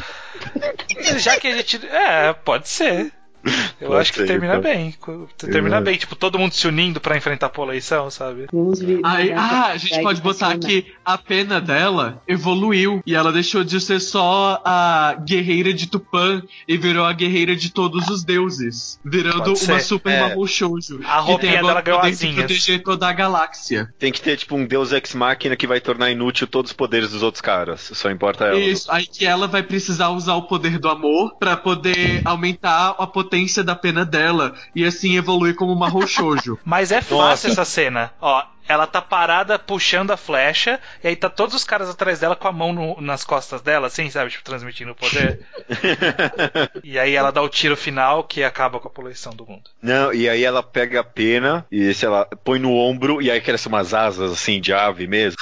[1.20, 1.86] Já que a gente.
[1.88, 3.12] É, pode ser.
[3.80, 4.72] Eu Pode acho que ser, termina então.
[4.72, 4.96] bem.
[5.38, 5.84] Termina Exato.
[5.84, 8.48] bem, tipo, todo mundo se unindo pra enfrentar a poluição, sabe?
[8.52, 9.00] Vamos ver.
[9.04, 13.80] Aí, ah, a gente pode botar que a pena dela evoluiu e ela deixou de
[13.80, 19.54] ser só a guerreira de Tupã e virou a guerreira de todos os deuses, virando
[19.54, 20.48] uma super é.
[20.48, 21.02] Shoujo.
[21.04, 22.36] A roupinha dela ganhou asinhas.
[22.36, 23.94] proteger toda a galáxia.
[24.00, 27.22] Tem que ter, tipo, um deus ex-máquina que vai tornar inútil todos os poderes dos
[27.22, 27.92] outros caras.
[27.94, 28.60] Só importa ela.
[28.60, 33.08] Isso, aí que ela vai precisar usar o poder do amor pra poder aumentar a
[33.08, 36.58] potência da pena dela e assim evoluir como uma Shoujo.
[36.64, 37.48] Mas é fácil Nossa.
[37.50, 38.12] essa cena.
[38.22, 42.36] Ó, ela tá parada puxando a flecha, e aí tá todos os caras atrás dela
[42.36, 44.32] com a mão no- nas costas dela, assim, sabe?
[44.32, 45.40] Tipo, transmitindo o poder.
[46.84, 49.64] e aí ela dá o tiro final que acaba com a poluição do mundo.
[49.82, 53.42] Não, e aí ela pega a pena e, sei lá, põe no ombro e aí
[53.42, 55.38] cresce umas asas, assim, de ave mesmo.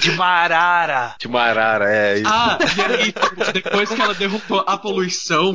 [0.00, 1.14] De uma arara!
[1.18, 2.18] De uma arara, é.
[2.18, 2.26] isso.
[2.32, 3.14] Ah, e aí,
[3.52, 5.54] depois que ela derrotou a poluição.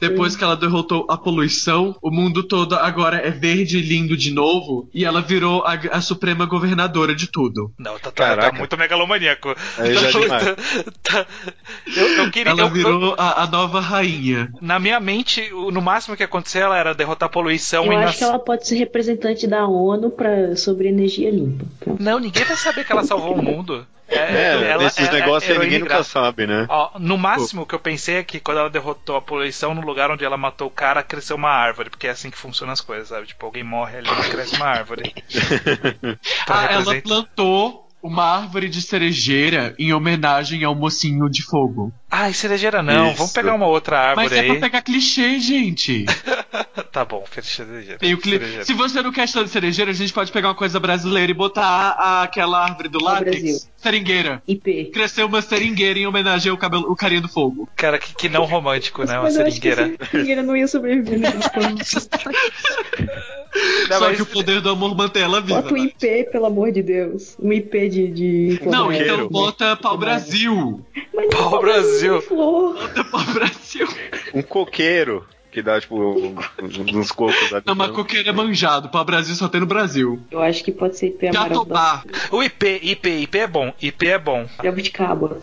[0.00, 4.30] Depois que ela derrotou a poluição, o mundo todo agora é verde e lindo de
[4.30, 4.88] novo.
[4.94, 7.72] E ela virou a, a suprema governadora de tudo.
[7.78, 9.54] Não, tá, tá, tá muito megalomaníaco.
[9.78, 10.44] Aí já é demais.
[11.02, 11.26] Tá-
[11.96, 12.50] eu, eu queria.
[12.50, 14.52] Ela eu- eu- virou a, a nova rainha.
[14.60, 17.96] na minha mente, o- no máximo que aconteceu ela era derrotar a poluição Eu e
[17.96, 21.64] acho nas- que ela pode ser representante da ONU pra, sobre energia limpa.
[21.98, 23.86] Não, ninguém vai saber que ela salvou o mundo.
[24.10, 26.66] É, ela- esses é- negócios é aí ninguém nunca sabe, né?
[26.68, 30.10] Ó, no máximo que eu pensei é que quando ela derrotou a poluição, no lugar
[30.10, 33.08] onde ela matou o cara, cresceu uma árvore, porque é assim que funcionam as coisas,
[33.08, 33.26] sabe?
[33.28, 35.14] Tipo, alguém morre ali e cresce uma árvore.
[36.48, 41.92] Ah, ela representar- plantou uma árvore de cerejeira em homenagem ao mocinho de fogo.
[42.10, 43.18] Ai, cerejeira não, Isso.
[43.18, 44.46] vamos pegar uma outra árvore Mas é aí.
[44.48, 46.04] pra pegar clichê, gente.
[46.92, 47.98] Tá bom, cerejeira.
[47.98, 48.32] Tem o cli...
[48.32, 48.64] Cerejeira.
[48.64, 51.34] Se você não quer história de cerejeira, a gente pode pegar uma coisa brasileira e
[51.34, 53.26] botar aquela árvore do Brasil.
[53.26, 53.70] látex.
[53.76, 54.42] Seringueira.
[54.48, 54.86] IP.
[54.86, 57.68] Cresceu uma seringueira em homenagem ao cabelo, o carinha do fogo.
[57.76, 59.14] Cara, que, que não romântico, né?
[59.14, 60.06] Uma Mas eu acho que seringueira.
[60.10, 61.20] seringueira não ia sobreviver
[61.52, 61.78] pano.
[63.88, 65.62] Não, Só mas- que o poder do amor mantém ela viva.
[65.62, 65.84] Bota um né?
[65.84, 67.36] IP, pelo amor de Deus.
[67.40, 68.08] Um IP de.
[68.08, 70.84] de Não, então bota pau Brasil.
[72.08, 72.22] Brasil.
[73.10, 73.88] pau Brasil.
[74.34, 76.36] Um coqueiro que dá, tipo, um-
[76.98, 77.62] uns cocos ali.
[77.66, 78.88] Não, mas coqueiro é manjado.
[78.88, 80.20] Pau Brasil só tem no Brasil.
[80.30, 82.04] Eu acho que pode ser IP amarelo Jatobá.
[82.30, 83.74] O IP, IP, IP é bom.
[83.82, 84.48] IP é bom.
[84.62, 85.38] Jabuticaba.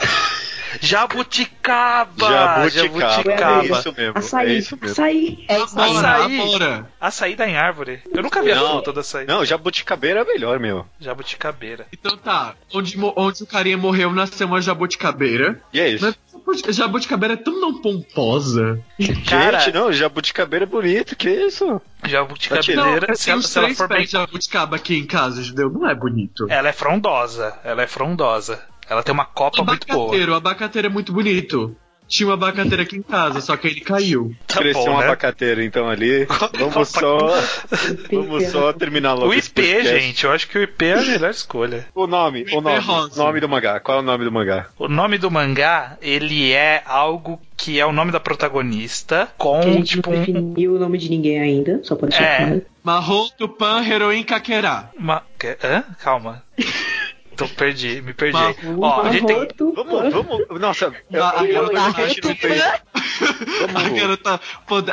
[0.81, 2.69] Jabuticaba!
[2.69, 3.63] Jabuticaba.
[3.63, 4.17] É isso mesmo.
[4.17, 4.47] Açaí.
[4.49, 4.91] É isso mesmo.
[4.91, 5.45] Açaí.
[5.47, 5.93] É isso aí.
[5.93, 6.37] Bora, Açaí.
[6.37, 6.91] bora.
[6.99, 8.01] Açaí dá em árvore.
[8.13, 8.71] Eu nunca vi a Não.
[8.71, 9.25] fruta do açaí.
[9.25, 10.85] Não, jabuticabeira é melhor, meu.
[10.99, 11.85] Jabuticabeira.
[11.91, 12.53] Então tá.
[12.73, 15.61] Onde, onde o carinha morreu nasceu uma jabuticabeira.
[15.73, 16.05] E é isso.
[16.05, 16.15] Mas
[16.61, 18.79] jabuti- jabuticabeira é tão não pomposa.
[19.29, 21.65] Cara- Gente, não, jabuticabeira é bonito, que isso?
[21.67, 24.07] Não, Jabuticabeira, eu se, ela, se ela três for pés bem.
[24.07, 25.69] jabuticaba aqui em casa, judeu.
[25.69, 26.45] Não é bonito.
[26.49, 27.57] Ela é frondosa.
[27.63, 28.61] Ela é frondosa.
[28.89, 30.03] Ela tem uma copa muito boa.
[30.05, 31.75] abacateiro, o abacateiro é muito bonito.
[32.07, 34.33] Tinha um abacateiro aqui em casa, só que ele caiu.
[34.47, 35.03] Tá Cresceu bom, um né?
[35.07, 36.25] abacateiro, então ali.
[36.57, 37.17] Vamos só.
[38.09, 41.29] Vamos só terminar logo O IP, gente, eu acho que o IP é a melhor
[41.29, 41.85] escolha.
[41.93, 42.79] O nome, o IP nome.
[42.79, 43.21] rosa.
[43.21, 43.81] nome do mangá.
[43.81, 44.67] Qual é o nome do mangá?
[44.79, 49.67] O nome do mangá, ele é algo que é o nome da protagonista com, Que
[49.67, 52.61] a gente tipo, não um, definiu o nome de ninguém ainda, só pra deixar É.
[52.81, 54.89] Marrom, Tupã, Heroin, Kakerá.
[55.37, 55.83] que- Hã?
[56.01, 56.41] Calma.
[57.37, 58.37] Tô perdi, me perdi.
[58.79, 59.47] Ó, a gente tem...
[59.75, 60.59] Vamos, vamos.
[60.59, 62.63] Nossa, eu, eu, eu, que a gente não fez.
[63.75, 64.41] A garota,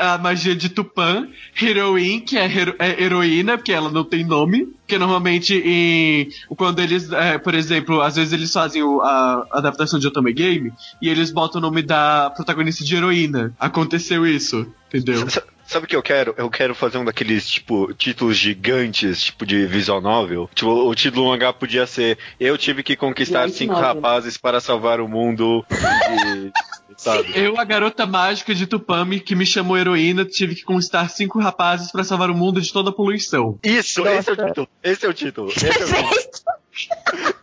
[0.00, 1.28] a magia de Tupã,
[1.60, 4.66] Heroin, que é, hero- é heroína, porque ela não tem nome.
[4.84, 9.98] Porque normalmente, em, quando eles, é, por exemplo, às vezes eles fazem o- a adaptação
[9.98, 13.54] de Otome Game e eles botam o nome da protagonista de heroína.
[13.58, 15.28] Aconteceu isso, entendeu?
[15.30, 16.34] Sa- Sabe o que eu quero?
[16.36, 20.50] Eu quero fazer um daqueles, tipo, títulos gigantes, tipo, de visual novel.
[20.54, 23.88] Tipo, o título do mangá podia ser Eu tive que conquistar cinco novel.
[23.94, 25.64] rapazes para salvar o mundo.
[25.70, 26.52] E,
[26.96, 27.32] sabe?
[27.34, 31.90] Eu, a garota mágica de Tupami, que me chamou heroína, tive que conquistar cinco rapazes
[31.92, 33.58] pra salvar o mundo de toda a poluição.
[33.62, 34.68] Isso, esse é o título.
[34.82, 35.48] Esse é o título.
[35.50, 36.54] Esse é o título.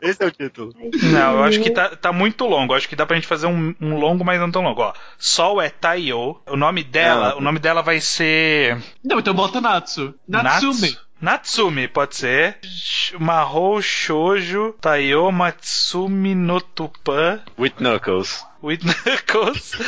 [0.02, 0.74] Esse é o título.
[1.04, 2.74] Não, eu acho que tá, tá muito longo.
[2.74, 4.82] Eu acho que dá pra gente fazer um, um longo, mas não tão longo.
[4.82, 6.40] Ó, Sol é Taiyo.
[6.48, 7.38] O nome dela, Ah.
[7.38, 10.14] o nome dela vai ser Não, então bota Natsu.
[10.28, 10.82] Natsume.
[10.82, 12.58] Natsu- Natsumi, pode ser.
[13.20, 17.40] Mahou Shoujo Taiyo Matsumi no Tupan.
[17.60, 18.44] With Knuckles.
[18.62, 19.74] With Knuckles.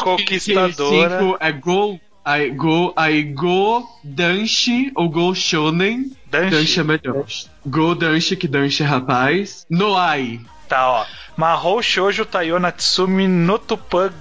[0.00, 0.24] Conquistadora.
[0.24, 6.12] Que cinco é Go, I Go, I Go Danshi ou Go Shonen.
[6.30, 6.50] Danshi.
[6.50, 7.26] Danshi é melhor.
[7.66, 9.66] Go Danshi, que Danshi é rapaz.
[9.68, 10.40] Noai.
[10.68, 11.06] Tá, ó.
[11.36, 14.12] Mahou Shoujo Taiyo Natsumi Notupan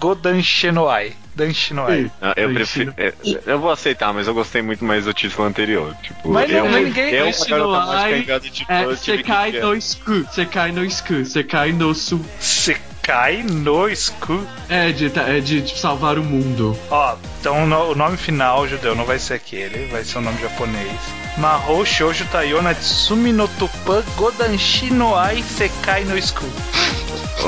[1.39, 1.87] Godanshinoi.
[2.03, 2.11] Danshinoi.
[2.21, 2.93] Ah, eu prefiro.
[2.97, 3.13] é,
[3.45, 5.95] Eu vou aceitar, mas eu gostei muito mais do título anterior.
[6.03, 8.65] Tipo, Mas eu, não, mas ninguém- eu, Danshi uma garota no mágica Ai enviada de
[8.67, 9.65] É eu tive que Sekai criar.
[9.65, 11.25] no no Sku.
[11.25, 12.25] Sekai no Su.
[12.39, 14.45] Sekai no Sku.
[14.69, 16.77] É de, é de tipo, salvar o mundo.
[16.91, 20.39] Ó, então no- o nome final judeu não vai ser aquele, vai ser o nome
[20.41, 20.91] japonês.
[21.39, 26.45] Mahou Shoujo Taiyo Natsumi Notupan Godanshinoi Sekai no Sku.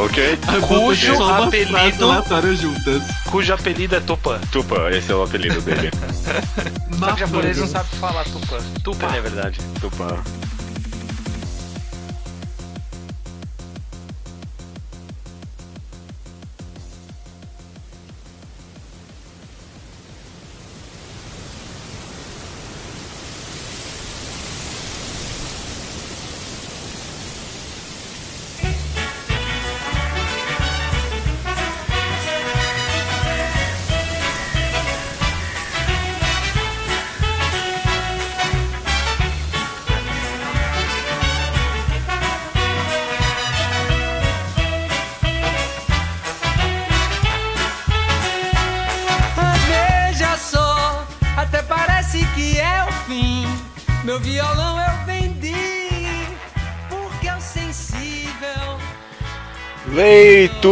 [0.06, 0.38] Ok?
[0.68, 3.04] Cujo apelido- juntas.
[3.30, 4.39] Cujo apelido é Tupan.
[4.52, 5.92] Tupa, esse é o apelido dele.
[6.98, 8.60] Só que o japonês não sabe falar Tupan.
[8.84, 9.08] Tupan.
[9.14, 9.60] é verdade.
[9.82, 10.24] Tupa.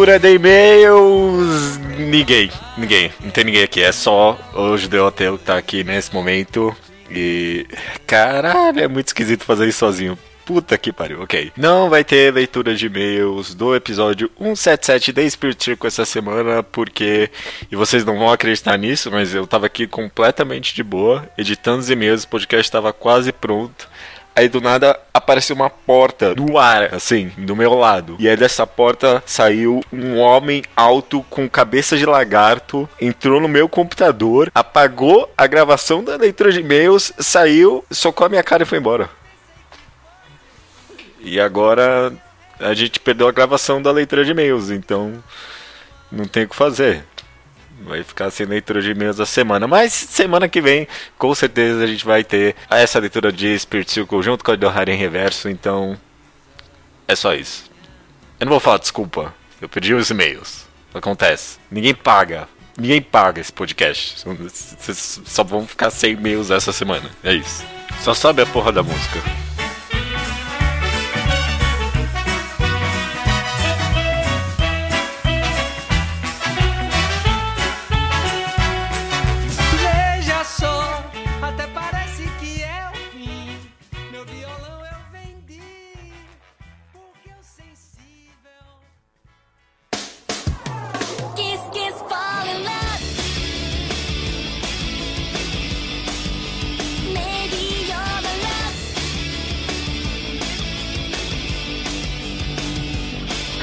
[0.10, 1.78] Leitura de e-mails.
[2.00, 3.84] Ninguém, ninguém, não tem ninguém aqui.
[3.84, 6.76] É só o Judeu Ateu que tá aqui nesse momento.
[7.12, 7.68] E.
[8.08, 10.18] Caralho, é muito esquisito fazer isso sozinho.
[10.46, 11.52] Puta que pariu, ok.
[11.56, 17.30] Não vai ter leitura de e-mails do episódio 177 da Spirit Circle essa semana, porque.
[17.72, 21.90] E vocês não vão acreditar nisso, mas eu tava aqui completamente de boa, editando os
[21.92, 23.88] e-mails, o podcast tava quase pronto.
[24.40, 28.16] Aí do nada apareceu uma porta no ar, assim, do meu lado.
[28.20, 33.68] E aí dessa porta saiu um homem alto com cabeça de lagarto, entrou no meu
[33.68, 38.78] computador, apagou a gravação da leitura de e-mails, saiu, socou a minha cara e foi
[38.78, 39.10] embora.
[41.20, 42.14] E agora
[42.62, 45.22] a gente perdeu a gravação da leitura de e-mails, então
[46.10, 47.04] não tem o que fazer.
[47.82, 49.68] Vai ficar sem leitura de e-mails a semana.
[49.68, 54.22] Mas semana que vem, com certeza, a gente vai ter essa leitura de Spirit Circle
[54.22, 55.50] junto com a do Harem Reverso.
[55.50, 55.98] Então,
[57.08, 57.70] é só isso.
[58.40, 59.34] Eu não vou falar desculpa.
[59.62, 60.68] Eu perdi os e-mails.
[60.94, 61.58] Acontece.
[61.70, 62.48] Ninguém paga.
[62.78, 64.24] Ninguém paga esse podcast.
[64.26, 67.10] Vocês só vão ficar sem e-mails essa semana.
[67.24, 67.66] É isso.
[68.02, 69.49] Só sobe a porra da música.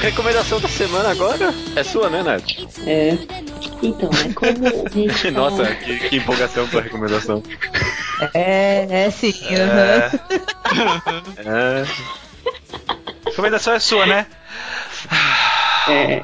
[0.01, 1.53] Recomendação da semana agora?
[1.75, 2.43] É sua, né, Nath?
[2.85, 3.17] É.
[3.81, 7.43] Então, é como a gente Nossa, que, que empolgação pra recomendação.
[8.33, 9.33] É, é sim.
[9.55, 10.11] aham.
[11.45, 11.83] É.
[13.25, 14.27] A recomendação é sua, né?
[15.89, 16.23] É,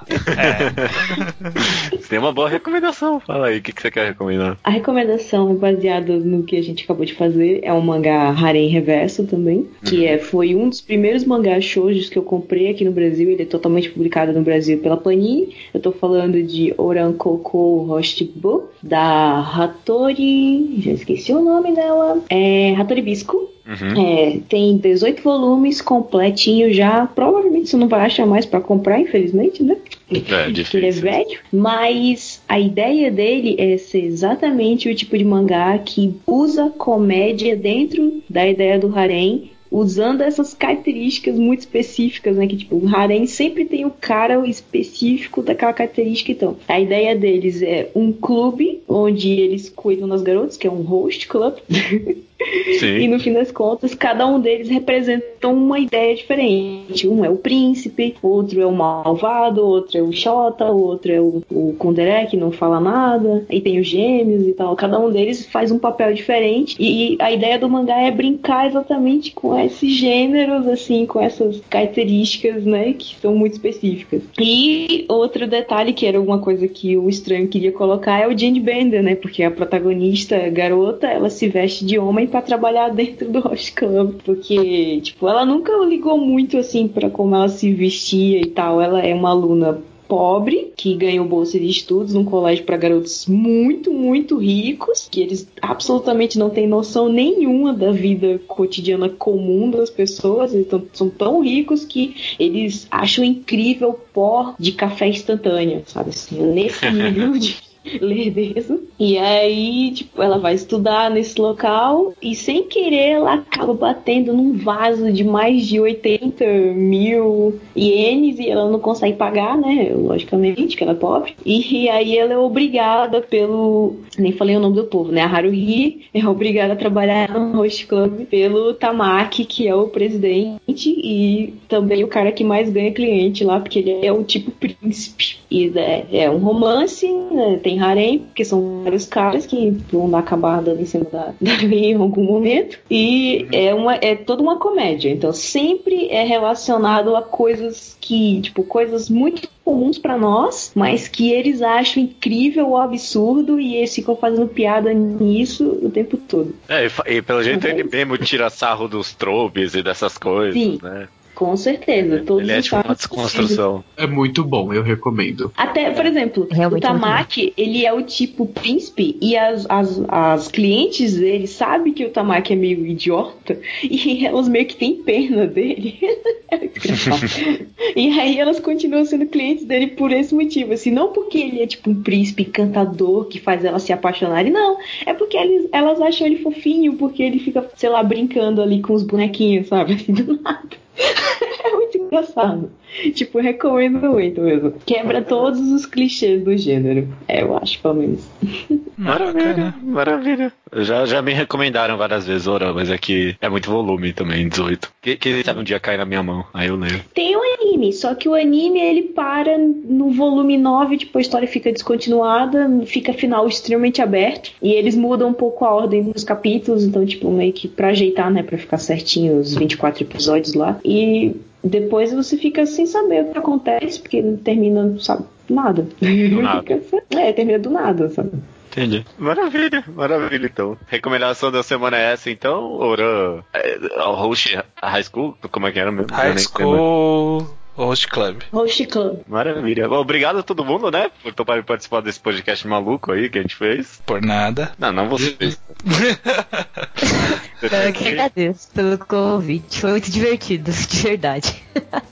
[1.91, 3.19] Você tem uma boa recomendação.
[3.19, 4.57] Fala aí, o que, que você quer recomendar?
[4.63, 7.59] A recomendação é baseada no que a gente acabou de fazer.
[7.63, 9.67] É um mangá Harem Reverso também.
[9.85, 13.29] Que é, foi um dos primeiros mangás shoujos que eu comprei aqui no Brasil.
[13.29, 15.55] Ele é totalmente publicado no Brasil pela Panini.
[15.73, 20.81] Eu tô falando de Oran Koko Hoshibo, da Hattori.
[20.81, 22.21] Já esqueci o nome dela.
[22.29, 23.49] É Hattori Bisco.
[23.65, 24.05] Uhum.
[24.07, 27.05] É, tem 18 volumes completinho já.
[27.07, 29.77] Provavelmente você não vai achar mais pra comprar, infelizmente, né?
[30.11, 31.01] É, Porque ele é difícil.
[31.01, 31.39] velho.
[31.51, 38.21] Mas a ideia dele é ser exatamente o tipo de mangá que usa comédia dentro
[38.29, 39.51] da ideia do harem.
[39.71, 42.45] Usando essas características muito específicas, né?
[42.45, 46.31] Que tipo, o harem sempre tem o cara específico daquela característica.
[46.31, 50.83] Então, a ideia deles é um clube onde eles cuidam das garotas, que é um
[50.83, 51.55] host club.
[52.67, 53.07] E Sim.
[53.07, 57.07] no fim das contas, cada um deles representa uma ideia diferente.
[57.07, 61.41] Um é o príncipe, outro é o malvado, outro é o Xota, outro é o,
[61.49, 63.45] o Kundere, que não fala nada.
[63.49, 64.75] Aí tem os gêmeos e tal.
[64.75, 66.75] Cada um deles faz um papel diferente.
[66.79, 72.63] E a ideia do mangá é brincar exatamente com esses gêneros, assim, com essas características,
[72.65, 74.23] né, que são muito específicas.
[74.39, 78.59] E outro detalhe, que era uma coisa que o estranho queria colocar, é o Jane
[78.59, 83.39] Bender, né, porque a protagonista garota, ela se veste de homem pra trabalhar dentro do
[83.41, 88.47] Host Club, porque, tipo, ela nunca ligou muito, assim, pra como ela se vestia e
[88.47, 88.81] tal.
[88.81, 93.91] Ela é uma aluna pobre, que ganhou bolsa de estudos num colégio para garotos muito,
[93.93, 100.53] muito ricos, que eles absolutamente não têm noção nenhuma da vida cotidiana comum das pessoas,
[100.55, 106.41] eles tão- são tão ricos que eles acham incrível pó de café instantâneo, sabe assim,
[106.51, 107.55] nesse nível de
[108.01, 108.79] lerdeza.
[109.05, 114.53] E aí, tipo, ela vai estudar nesse local e sem querer ela acaba batendo num
[114.53, 119.91] vaso de mais de 80 mil ienes e ela não consegue pagar, né?
[119.93, 121.35] Logicamente, que ela é pobre.
[121.45, 123.97] E aí ela é obrigada pelo.
[124.17, 125.21] Nem falei o nome do povo, né?
[125.21, 130.87] A Haruhi é obrigada a trabalhar no host club pelo Tamaki, que é o presidente,
[130.87, 135.35] e também o cara que mais ganha cliente lá, porque ele é o tipo príncipe.
[135.51, 137.59] E é, é um romance, né?
[137.61, 141.53] tem harém, porque são vários caras que vão dar acabar dando em cima da, da
[141.63, 142.79] em algum momento.
[142.89, 145.09] E é, uma, é toda uma comédia.
[145.09, 151.31] Então sempre é relacionado a coisas que, tipo, coisas muito comuns pra nós, mas que
[151.31, 156.53] eles acham incrível ou absurdo e eles ficam fazendo piada nisso o tempo todo.
[156.67, 160.79] É, e, e pelo jeito ele mesmo tira sarro dos tropes e dessas coisas, Sim.
[160.81, 161.07] né?
[161.35, 162.23] Com certeza.
[162.25, 163.83] Todos Ele é os tipo uma desconstrução.
[163.97, 165.51] É muito bom, eu recomendo.
[165.57, 170.47] Até, por exemplo, Realmente o Tamaki, ele é o tipo príncipe e as, as, as
[170.47, 173.42] clientes dele sabem que o Tamaki é meio idiota
[173.83, 175.99] e elas meio que têm pena dele.
[177.95, 181.67] E aí elas continuam sendo clientes dele por esse motivo, assim, não porque ele é
[181.67, 184.77] tipo um príncipe encantador que faz elas se apaixonarem, não.
[185.05, 188.93] É porque eles, elas acham ele fofinho, porque ele fica, sei lá, brincando ali com
[188.93, 189.93] os bonequinhos, sabe?
[189.93, 190.69] Assim, do nada.
[191.65, 192.69] É muito engraçado.
[193.13, 194.73] Tipo, recomendo muito mesmo.
[194.85, 197.07] Quebra todos os clichês do gênero.
[197.25, 198.29] É, eu acho, pelo menos.
[198.97, 200.53] Maravilha, maravilha.
[200.77, 204.91] Já, já me recomendaram várias vezes, Ora, mas é que é muito volume também, 18.
[205.01, 207.01] Que, que sabe um dia cai na minha mão, aí eu leio.
[207.13, 211.47] Tem o anime, só que o anime ele para no volume 9, tipo, a história
[211.47, 214.51] fica descontinuada, fica final extremamente aberto.
[214.61, 218.31] E eles mudam um pouco a ordem dos capítulos, então, tipo, meio que pra ajeitar,
[218.31, 220.79] né, pra ficar certinho os 24 episódios lá.
[220.83, 225.87] E depois você fica sem saber o que acontece, porque não termina, sabe, nada.
[226.01, 226.81] nada.
[227.11, 228.31] É, termina do nada, sabe?
[228.73, 229.05] Entendi.
[229.17, 230.77] Maravilha, maravilha, então.
[230.87, 232.73] Recomendação da semana é essa, então?
[232.73, 235.37] Ora, é, a host High School?
[235.51, 236.13] Como é que era mesmo?
[236.13, 238.43] High School Host Club.
[238.51, 239.21] Host Club.
[239.27, 239.87] Maravilha.
[239.87, 241.09] Bom, obrigado a todo mundo, né?
[241.21, 244.01] Por topar participar desse podcast maluco aí que a gente fez.
[244.05, 244.71] Por nada.
[244.77, 245.59] Não, não vocês.
[247.61, 249.81] Eu que agradeço pelo convite.
[249.81, 251.63] Foi muito divertido, de verdade.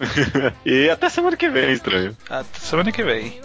[0.66, 2.18] e até semana que vem, estranho.
[2.28, 3.40] Até semana que vem.